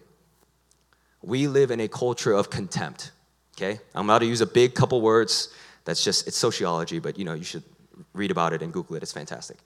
We 1.22 1.48
live 1.48 1.70
in 1.70 1.80
a 1.80 1.88
culture 1.88 2.32
of 2.32 2.48
contempt. 2.48 3.10
Okay? 3.56 3.80
I'm 3.94 4.08
about 4.08 4.20
to 4.20 4.26
use 4.26 4.40
a 4.40 4.46
big 4.46 4.74
couple 4.74 5.00
words. 5.00 5.48
That's 5.84 6.04
just, 6.04 6.28
it's 6.28 6.36
sociology, 6.36 7.00
but 7.00 7.18
you 7.18 7.24
know, 7.24 7.34
you 7.34 7.44
should 7.44 7.64
read 8.12 8.30
about 8.30 8.52
it 8.52 8.62
and 8.62 8.72
Google 8.72 8.96
it. 8.96 9.02
It's 9.02 9.12
fantastic. 9.12 9.58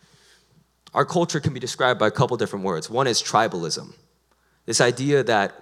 Our 0.95 1.05
culture 1.05 1.41
can 1.41 1.53
be 1.53 1.61
described 1.61 1.99
by 1.99 2.07
a 2.07 2.11
couple 2.11 2.37
different 2.37 2.65
words. 2.65 2.89
One 2.89 3.07
is 3.07 3.23
tribalism. 3.23 3.95
This 4.67 4.81
idea 4.81 5.23
that 5.25 5.53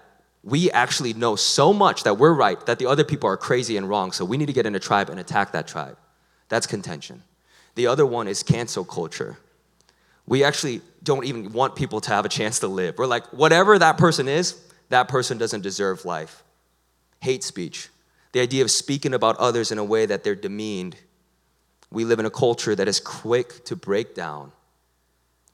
we 0.42 0.70
actually 0.70 1.12
know 1.12 1.36
so 1.36 1.72
much 1.72 2.04
that 2.04 2.18
we're 2.18 2.32
right, 2.32 2.64
that 2.66 2.78
the 2.78 2.86
other 2.86 3.04
people 3.04 3.28
are 3.28 3.36
crazy 3.36 3.76
and 3.76 3.88
wrong, 3.88 4.12
so 4.12 4.24
we 4.24 4.36
need 4.36 4.46
to 4.46 4.52
get 4.52 4.66
in 4.66 4.74
a 4.74 4.80
tribe 4.80 5.10
and 5.10 5.20
attack 5.20 5.52
that 5.52 5.68
tribe. 5.68 5.98
That's 6.48 6.66
contention. 6.66 7.22
The 7.74 7.86
other 7.86 8.06
one 8.06 8.26
is 8.26 8.42
cancel 8.42 8.84
culture. 8.84 9.38
We 10.26 10.42
actually 10.44 10.80
don't 11.02 11.24
even 11.24 11.52
want 11.52 11.76
people 11.76 12.00
to 12.02 12.10
have 12.10 12.24
a 12.24 12.28
chance 12.28 12.60
to 12.60 12.68
live. 12.68 12.96
We're 12.98 13.06
like, 13.06 13.26
whatever 13.32 13.78
that 13.78 13.98
person 13.98 14.28
is, 14.28 14.60
that 14.88 15.08
person 15.08 15.38
doesn't 15.38 15.62
deserve 15.62 16.04
life. 16.04 16.42
Hate 17.20 17.44
speech, 17.44 17.88
the 18.32 18.40
idea 18.40 18.62
of 18.62 18.70
speaking 18.70 19.12
about 19.12 19.36
others 19.36 19.70
in 19.70 19.78
a 19.78 19.84
way 19.84 20.06
that 20.06 20.24
they're 20.24 20.34
demeaned. 20.34 20.96
We 21.90 22.04
live 22.04 22.18
in 22.18 22.26
a 22.26 22.30
culture 22.30 22.74
that 22.74 22.88
is 22.88 22.98
quick 22.98 23.64
to 23.66 23.76
break 23.76 24.14
down, 24.14 24.52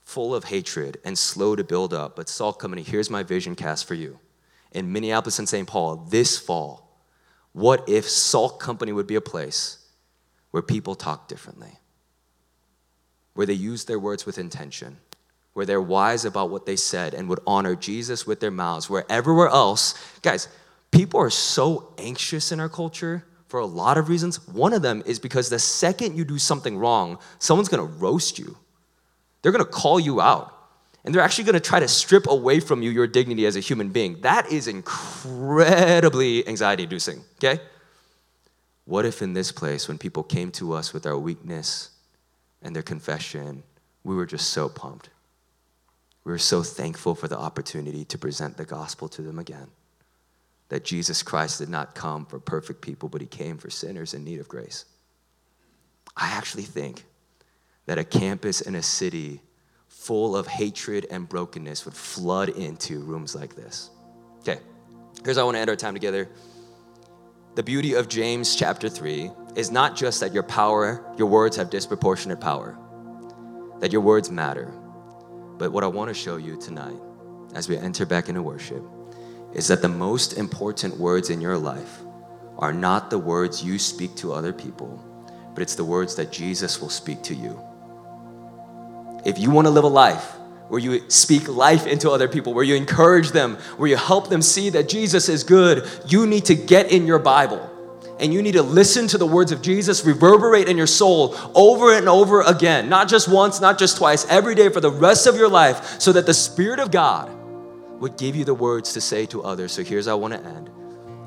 full 0.05 0.35
of 0.35 0.45
hatred, 0.45 0.99
and 1.05 1.19
slow 1.19 1.57
to 1.57 1.65
build 1.65 1.93
up. 1.93 2.15
But 2.15 2.29
Salt 2.29 2.61
Company, 2.61 2.83
here's 2.83 3.11
my 3.11 3.23
vision 3.23 3.57
cast 3.57 3.87
for 3.87 3.95
you. 3.95 4.21
In 4.77 4.93
Minneapolis 4.93 5.39
and 5.39 5.49
St. 5.49 5.67
Paul 5.67 5.97
this 6.11 6.37
fall, 6.37 7.01
what 7.53 7.89
if 7.89 8.07
Salt 8.07 8.61
Company 8.61 8.93
would 8.93 9.07
be 9.07 9.15
a 9.15 9.23
place 9.23 9.79
where 10.51 10.63
people 10.63 10.95
talk 10.95 11.29
differently? 11.29 11.79
Where 13.33 13.47
they 13.47 13.55
use 13.55 13.87
their 13.87 13.99
words 13.99 14.27
with 14.27 14.37
intention, 14.37 14.99
where 15.55 15.65
they're 15.65 15.81
wise 15.81 16.27
about 16.27 16.51
what 16.51 16.67
they 16.67 16.77
said 16.77 17.15
and 17.15 17.27
would 17.31 17.41
honor 17.47 17.75
Jesus 17.75 18.27
with 18.27 18.41
their 18.41 18.51
mouths, 18.51 18.91
where 18.91 19.07
everywhere 19.09 19.49
else, 19.49 19.95
guys, 20.21 20.47
people 20.91 21.21
are 21.21 21.31
so 21.31 21.95
anxious 21.97 22.53
in 22.53 22.61
our 22.61 22.69
culture 22.69 23.25
for 23.49 23.61
a 23.61 23.67
lot 23.67 23.97
of 23.97 24.11
reasons. 24.11 24.47
One 24.47 24.75
of 24.75 24.83
them 24.83 25.03
is 25.07 25.19
because 25.19 25.49
the 25.49 25.59
second 25.59 26.19
you 26.19 26.25
do 26.27 26.37
something 26.37 26.77
wrong, 26.77 27.19
someone's 27.39 27.71
gonna 27.71 27.85
roast 27.85 28.39
you. 28.39 28.59
They're 29.41 29.53
gonna 29.53 29.65
call 29.65 29.99
you 29.99 30.21
out. 30.21 30.53
And 31.07 31.15
they're 31.15 31.23
actually 31.23 31.45
gonna 31.45 31.61
try 31.61 31.79
to 31.79 31.87
strip 31.87 32.27
away 32.29 32.59
from 32.59 32.83
you 32.83 32.91
your 32.91 33.07
dignity 33.07 33.47
as 33.47 33.55
a 33.55 33.61
human 33.61 33.91
being. 33.91 34.21
That 34.23 34.51
is 34.51 34.67
incredibly 34.67 36.47
anxiety 36.49 36.83
inducing, 36.83 37.23
okay? 37.37 37.63
What 38.87 39.07
if 39.07 39.23
in 39.23 39.33
this 39.33 39.53
place, 39.53 39.87
when 39.87 39.99
people 39.99 40.25
came 40.25 40.51
to 40.53 40.73
us 40.73 40.93
with 40.93 41.07
our 41.07 41.17
weakness 41.17 41.91
and 42.61 42.75
their 42.75 42.83
confession, 42.83 43.63
we 44.03 44.17
were 44.17 44.27
just 44.27 44.51
so 44.51 44.69
pumped? 44.69 45.11
We 46.25 46.33
were 46.33 46.39
so 46.39 46.65
thankful 46.65 47.15
for 47.15 47.29
the 47.29 47.39
opportunity 47.39 48.05
to 48.07 48.19
present 48.19 48.57
the 48.57 48.65
gospel 48.65 49.09
to 49.11 49.23
them 49.23 49.39
again. 49.39 49.69
That 50.71 50.85
Jesus 50.85 51.23
Christ 51.23 51.61
did 51.61 51.69
not 51.69 51.95
come 51.95 52.27
for 52.27 52.41
perfect 52.41 52.81
people, 52.81 53.09
but 53.09 53.21
he 53.21 53.29
came 53.29 53.59
for 53.59 53.71
sinners 53.71 54.13
in 54.13 54.25
need 54.25 54.41
of 54.41 54.49
grace. 54.49 54.87
I 56.17 56.31
actually 56.31 56.65
think 56.65 57.05
that 57.87 57.99
a 57.99 58.05
campus 58.05 58.61
in 58.61 58.75
a 58.75 58.83
city 58.83 59.41
full 60.07 60.37
of 60.37 60.47
hatred 60.47 61.07
and 61.11 61.29
brokenness 61.29 61.85
would 61.85 61.95
flood 61.95 62.49
into 62.51 63.01
rooms 63.01 63.35
like 63.35 63.55
this. 63.55 63.91
Okay, 64.41 64.61
here's 65.25 65.37
how 65.37 65.43
I 65.43 65.45
want 65.45 65.57
to 65.57 65.61
end 65.61 65.71
our 65.71 65.77
time 65.77 65.95
together. 65.95 66.29
The 67.55 67.63
beauty 67.63 67.95
of 67.95 68.09
James 68.09 68.55
chapter 68.57 68.89
3 68.89 69.31
is 69.55 69.71
not 69.71 69.97
just 69.97 70.21
that 70.21 70.33
your 70.33 70.43
power, 70.43 71.05
your 71.17 71.29
words 71.29 71.57
have 71.57 71.71
disproportionate 71.71 72.41
power, 72.41 72.79
that 73.81 73.93
your 73.93 74.03
words 74.03 74.31
matter 74.31 74.73
but 75.59 75.73
what 75.73 75.85
I 75.85 75.87
want 75.87 76.09
to 76.09 76.15
show 76.15 76.37
you 76.37 76.57
tonight, 76.57 76.99
as 77.55 77.69
we 77.69 77.79
enter 77.79 78.05
back 78.05 78.29
into 78.29 78.43
worship, 78.43 78.83
is 79.55 79.69
that 79.69 79.81
the 79.81 79.89
most 79.89 80.35
important 80.35 80.97
words 80.99 81.31
in 81.31 81.41
your 81.41 81.57
life 81.57 82.01
are 82.59 82.73
not 82.73 83.09
the 83.09 83.19
words 83.19 83.65
you 83.65 83.79
speak 83.79 84.15
to 84.17 84.33
other 84.33 84.53
people, 84.53 85.03
but 85.55 85.63
it's 85.63 85.75
the 85.75 85.85
words 85.85 86.15
that 86.17 86.31
Jesus 86.31 86.81
will 86.81 86.91
speak 86.91 87.23
to 87.23 87.35
you. 87.35 87.59
If 89.27 89.41
you 89.41 89.51
want 89.51 89.67
to 89.67 89.71
live 89.71 89.83
a 89.83 89.89
life 89.89 90.35
where 90.69 90.79
you 90.79 91.11
speak 91.11 91.49
life 91.49 91.87
into 91.87 92.11
other 92.11 92.29
people, 92.29 92.55
where 92.55 92.63
you 92.63 92.77
encourage 92.77 93.33
them, 93.33 93.57
where 93.77 93.89
you 93.89 93.97
help 93.97 94.29
them 94.29 94.41
see 94.41 94.71
that 94.71 94.89
Jesus 94.89 95.29
is 95.29 95.43
good, 95.43 95.89
you 96.07 96.29
need 96.29 96.45
to 96.45 96.55
get 96.55 96.93
in 96.93 97.09
your 97.09 97.19
Bible 97.19 97.73
and 98.21 98.33
you 98.33 98.41
need 98.41 98.53
to 98.53 98.63
listen 98.63 99.09
to 99.09 99.19
the 99.19 99.27
words 99.27 99.51
of 99.51 99.63
Jesus 99.63 100.05
reverberate 100.05 100.69
in 100.69 100.77
your 100.77 100.87
soul 100.87 101.37
over 101.57 101.93
and 101.93 102.09
over 102.09 102.43
again, 102.43 102.89
not 102.89 103.09
just 103.09 103.29
once, 103.29 103.61
not 103.61 103.79
just 103.79 103.97
twice, 103.97 104.25
every 104.27 104.55
day 104.55 104.69
for 104.69 104.81
the 104.81 104.91
rest 104.91 105.27
of 105.27 105.35
your 105.35 105.49
life, 105.49 106.01
so 106.01 106.13
that 106.13 106.25
the 106.25 106.33
Spirit 106.33 106.79
of 106.79 106.93
God 106.93 107.29
would 108.01 108.17
give 108.17 108.37
you 108.37 108.45
the 108.45 108.55
words 108.55 108.93
to 108.93 109.01
say 109.01 109.27
to 109.27 109.43
others. 109.43 109.73
So 109.73 109.83
here's 109.83 110.07
how 110.07 110.13
I 110.13 110.15
want 110.15 110.35
to 110.35 110.41
end. 110.41 110.71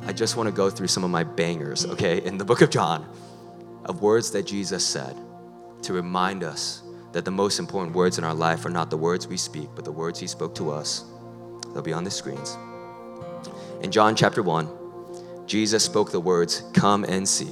I 0.05 0.13
just 0.13 0.37
want 0.37 0.47
to 0.47 0.53
go 0.53 0.69
through 0.69 0.87
some 0.87 1.03
of 1.03 1.11
my 1.11 1.25
bangers, 1.25 1.85
okay, 1.85 2.23
in 2.23 2.37
the 2.37 2.45
book 2.45 2.61
of 2.61 2.69
John, 2.69 3.07
of 3.83 4.01
words 4.01 4.31
that 4.31 4.43
Jesus 4.43 4.85
said 4.85 5.17
to 5.83 5.93
remind 5.93 6.43
us 6.43 6.81
that 7.11 7.25
the 7.25 7.31
most 7.31 7.59
important 7.59 7.95
words 7.95 8.17
in 8.17 8.23
our 8.23 8.33
life 8.33 8.65
are 8.65 8.69
not 8.69 8.89
the 8.89 8.97
words 8.97 9.27
we 9.27 9.37
speak, 9.37 9.69
but 9.75 9.85
the 9.85 9.91
words 9.91 10.19
He 10.19 10.27
spoke 10.27 10.55
to 10.55 10.71
us. 10.71 11.05
They'll 11.73 11.81
be 11.81 11.93
on 11.93 12.03
the 12.03 12.11
screens. 12.11 12.57
In 13.81 13.91
John 13.91 14.15
chapter 14.15 14.43
1, 14.43 15.47
Jesus 15.47 15.83
spoke 15.83 16.11
the 16.11 16.19
words, 16.19 16.63
Come 16.73 17.03
and 17.03 17.27
see. 17.27 17.51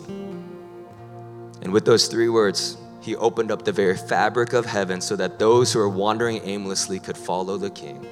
And 1.61 1.73
with 1.73 1.85
those 1.85 2.07
three 2.07 2.29
words, 2.29 2.77
he 3.01 3.15
opened 3.15 3.51
up 3.51 3.63
the 3.63 3.71
very 3.71 3.95
fabric 3.95 4.53
of 4.53 4.65
heaven 4.65 5.01
so 5.01 5.15
that 5.15 5.39
those 5.39 5.71
who 5.71 5.79
are 5.79 5.89
wandering 5.89 6.41
aimlessly 6.43 6.99
could 6.99 7.17
follow 7.17 7.57
the 7.57 7.69
King. 7.69 8.05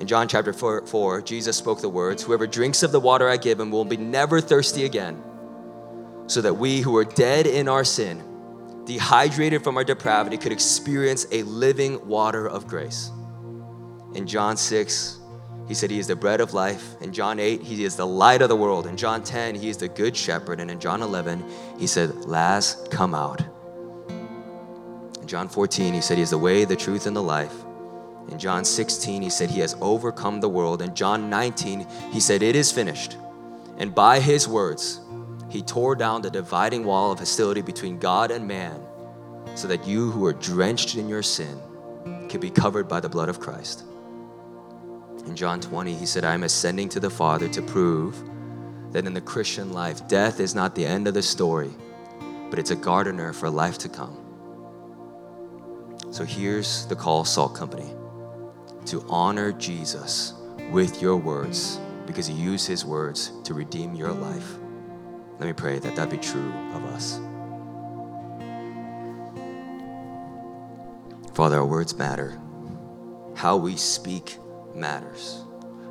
In 0.00 0.06
John 0.06 0.26
chapter 0.26 0.52
4, 0.52 0.86
4, 0.86 1.22
Jesus 1.22 1.56
spoke 1.56 1.80
the 1.80 1.88
words, 1.88 2.24
Whoever 2.24 2.46
drinks 2.46 2.82
of 2.82 2.90
the 2.90 3.00
water 3.00 3.28
I 3.28 3.36
give 3.36 3.60
him 3.60 3.70
will 3.70 3.84
be 3.84 3.96
never 3.96 4.40
thirsty 4.40 4.84
again, 4.84 5.22
so 6.26 6.40
that 6.40 6.54
we 6.54 6.80
who 6.80 6.96
are 6.96 7.04
dead 7.04 7.46
in 7.46 7.68
our 7.68 7.84
sin, 7.84 8.22
dehydrated 8.84 9.62
from 9.62 9.76
our 9.76 9.84
depravity, 9.84 10.36
could 10.36 10.52
experience 10.52 11.26
a 11.32 11.42
living 11.44 12.06
water 12.06 12.48
of 12.48 12.66
grace. 12.66 13.10
In 14.14 14.26
John 14.26 14.56
6, 14.56 15.20
he 15.68 15.74
said 15.74 15.90
he 15.90 15.98
is 15.98 16.06
the 16.06 16.16
bread 16.16 16.40
of 16.40 16.54
life. 16.54 17.00
In 17.00 17.12
John 17.12 17.38
8, 17.38 17.62
he 17.62 17.84
is 17.84 17.96
the 17.96 18.06
light 18.06 18.42
of 18.42 18.48
the 18.48 18.56
world. 18.56 18.86
In 18.86 18.96
John 18.96 19.22
10, 19.22 19.54
he 19.54 19.68
is 19.68 19.76
the 19.76 19.88
good 19.88 20.16
shepherd. 20.16 20.60
And 20.60 20.70
in 20.70 20.80
John 20.80 21.02
11, 21.02 21.44
he 21.78 21.86
said, 21.86 22.14
Laz, 22.26 22.86
come 22.90 23.14
out. 23.14 23.42
In 25.20 25.26
John 25.26 25.48
14, 25.48 25.94
he 25.94 26.00
said 26.00 26.16
he 26.16 26.22
is 26.22 26.30
the 26.30 26.38
way, 26.38 26.64
the 26.64 26.76
truth, 26.76 27.06
and 27.06 27.16
the 27.16 27.22
life. 27.22 27.54
In 28.28 28.38
John 28.38 28.64
16, 28.64 29.22
he 29.22 29.30
said 29.30 29.50
he 29.50 29.60
has 29.60 29.76
overcome 29.80 30.40
the 30.40 30.48
world. 30.48 30.82
In 30.82 30.94
John 30.94 31.30
19, 31.30 31.86
he 32.10 32.20
said, 32.20 32.42
It 32.42 32.56
is 32.56 32.72
finished. 32.72 33.16
And 33.78 33.94
by 33.94 34.20
his 34.20 34.46
words, 34.46 35.00
He 35.52 35.60
tore 35.60 35.94
down 35.94 36.22
the 36.22 36.30
dividing 36.30 36.82
wall 36.82 37.12
of 37.12 37.18
hostility 37.18 37.60
between 37.60 37.98
God 37.98 38.30
and 38.30 38.48
man 38.48 38.80
so 39.54 39.68
that 39.68 39.86
you 39.86 40.10
who 40.10 40.24
are 40.24 40.32
drenched 40.32 40.96
in 40.96 41.10
your 41.10 41.22
sin 41.22 41.60
could 42.30 42.40
be 42.40 42.48
covered 42.48 42.88
by 42.88 43.00
the 43.00 43.08
blood 43.10 43.28
of 43.28 43.38
Christ. 43.38 43.84
In 45.26 45.36
John 45.36 45.60
20, 45.60 45.92
he 45.92 46.06
said, 46.06 46.24
I 46.24 46.32
am 46.32 46.44
ascending 46.44 46.88
to 46.88 47.00
the 47.00 47.10
Father 47.10 47.48
to 47.48 47.60
prove 47.60 48.16
that 48.92 49.04
in 49.04 49.12
the 49.12 49.20
Christian 49.20 49.74
life, 49.74 50.08
death 50.08 50.40
is 50.40 50.54
not 50.54 50.74
the 50.74 50.86
end 50.86 51.06
of 51.06 51.12
the 51.12 51.22
story, 51.22 51.70
but 52.48 52.58
it's 52.58 52.70
a 52.70 52.76
gardener 52.76 53.34
for 53.34 53.50
life 53.50 53.76
to 53.78 53.90
come. 53.90 54.16
So 56.12 56.24
here's 56.24 56.86
the 56.86 56.96
call, 56.96 57.26
Salt 57.26 57.54
Company, 57.54 57.92
to 58.86 59.04
honor 59.06 59.52
Jesus 59.52 60.32
with 60.70 61.02
your 61.02 61.18
words 61.18 61.78
because 62.06 62.26
he 62.26 62.32
used 62.32 62.66
his 62.66 62.86
words 62.86 63.32
to 63.44 63.52
redeem 63.52 63.94
your 63.94 64.12
life. 64.12 64.56
Let 65.38 65.46
me 65.46 65.52
pray 65.52 65.78
that 65.78 65.96
that 65.96 66.10
be 66.10 66.18
true 66.18 66.52
of 66.74 66.84
us. 66.84 67.20
Father, 71.34 71.58
our 71.58 71.66
words 71.66 71.96
matter. 71.96 72.38
How 73.34 73.56
we 73.56 73.76
speak 73.76 74.38
matters. 74.74 75.42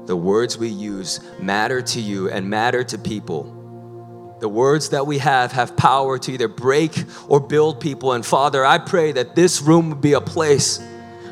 The 0.05 0.15
words 0.15 0.57
we 0.57 0.69
use 0.69 1.19
matter 1.39 1.81
to 1.81 2.01
you 2.01 2.29
and 2.29 2.49
matter 2.49 2.83
to 2.83 2.97
people. 2.97 4.37
The 4.39 4.49
words 4.49 4.89
that 4.89 5.05
we 5.05 5.17
have 5.19 5.51
have 5.51 5.75
power 5.77 6.17
to 6.19 6.31
either 6.31 6.47
break 6.47 6.91
or 7.27 7.39
build 7.39 7.79
people. 7.79 8.13
And 8.13 8.25
Father, 8.25 8.65
I 8.65 8.77
pray 8.77 9.11
that 9.11 9.35
this 9.35 9.61
room 9.61 9.89
would 9.89 10.01
be 10.01 10.13
a 10.13 10.21
place 10.21 10.79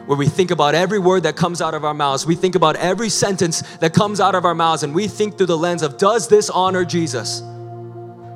where 0.05 0.17
we 0.17 0.27
think 0.27 0.49
about 0.49 0.73
every 0.73 0.99
word 0.99 1.23
that 1.23 1.35
comes 1.35 1.61
out 1.61 1.75
of 1.75 1.85
our 1.85 1.93
mouths. 1.93 2.25
We 2.25 2.35
think 2.35 2.55
about 2.55 2.75
every 2.75 3.09
sentence 3.09 3.61
that 3.77 3.93
comes 3.93 4.19
out 4.19 4.33
of 4.33 4.43
our 4.43 4.55
mouths, 4.55 4.81
and 4.81 4.93
we 4.93 5.07
think 5.07 5.37
through 5.37 5.47
the 5.47 5.57
lens 5.57 5.83
of 5.83 5.97
does 5.97 6.27
this 6.27 6.49
honor 6.49 6.83
Jesus? 6.83 7.43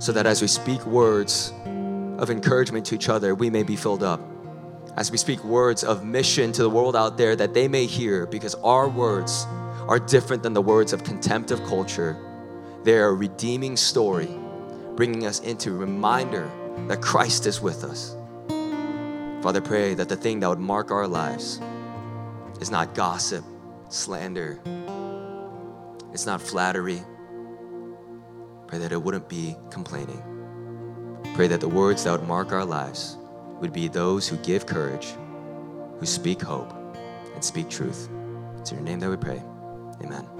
So 0.03 0.11
that 0.11 0.25
as 0.25 0.41
we 0.41 0.49
speak 0.49 0.85
words 0.85 1.53
of 2.17 2.29
encouragement 2.29 2.85
to 2.87 2.95
each 2.95 3.07
other, 3.07 3.33
we 3.35 3.49
may 3.49 3.63
be 3.63 3.77
filled 3.77 4.03
up 4.03 4.19
as 4.97 5.09
we 5.09 5.17
speak 5.17 5.41
words 5.45 5.81
of 5.81 6.03
mission 6.03 6.51
to 6.51 6.61
the 6.61 6.69
world 6.69 6.93
out 6.93 7.17
there 7.17 7.37
that 7.37 7.53
they 7.53 7.69
may 7.69 7.85
hear 7.85 8.25
because 8.25 8.53
our 8.55 8.89
words 8.89 9.45
are 9.87 9.99
different 9.99 10.43
than 10.43 10.51
the 10.51 10.61
words 10.61 10.91
of 10.91 11.05
contempt 11.05 11.51
of 11.51 11.63
culture. 11.63 12.17
They 12.83 12.97
are 12.97 13.07
a 13.07 13.13
redeeming 13.13 13.77
story, 13.77 14.27
bringing 14.97 15.25
us 15.25 15.39
into 15.39 15.71
reminder 15.71 16.51
that 16.89 17.01
Christ 17.01 17.47
is 17.47 17.61
with 17.61 17.85
us. 17.85 18.13
Father, 19.41 19.61
pray 19.61 19.93
that 19.93 20.09
the 20.09 20.17
thing 20.17 20.41
that 20.41 20.49
would 20.49 20.59
mark 20.59 20.91
our 20.91 21.07
lives 21.07 21.61
is 22.59 22.69
not 22.69 22.93
gossip, 22.93 23.45
slander, 23.87 24.59
it's 26.11 26.25
not 26.25 26.41
flattery. 26.41 27.03
Pray 28.73 28.79
that 28.79 28.91
it 28.91 29.03
wouldn't 29.03 29.29
be 29.29 29.55
complaining. 29.69 30.19
Pray 31.35 31.45
that 31.45 31.59
the 31.59 31.69
words 31.69 32.05
that 32.05 32.19
would 32.19 32.27
mark 32.27 32.51
our 32.51 32.65
lives 32.65 33.19
would 33.61 33.71
be 33.71 33.87
those 33.87 34.27
who 34.27 34.35
give 34.37 34.65
courage, 34.65 35.13
who 35.99 36.07
speak 36.07 36.41
hope, 36.41 36.73
and 37.35 37.45
speak 37.45 37.69
truth. 37.69 38.09
It's 38.57 38.71
in 38.71 38.77
your 38.77 38.83
name 38.83 38.99
that 39.01 39.11
we 39.11 39.17
pray. 39.17 39.43
Amen. 40.01 40.32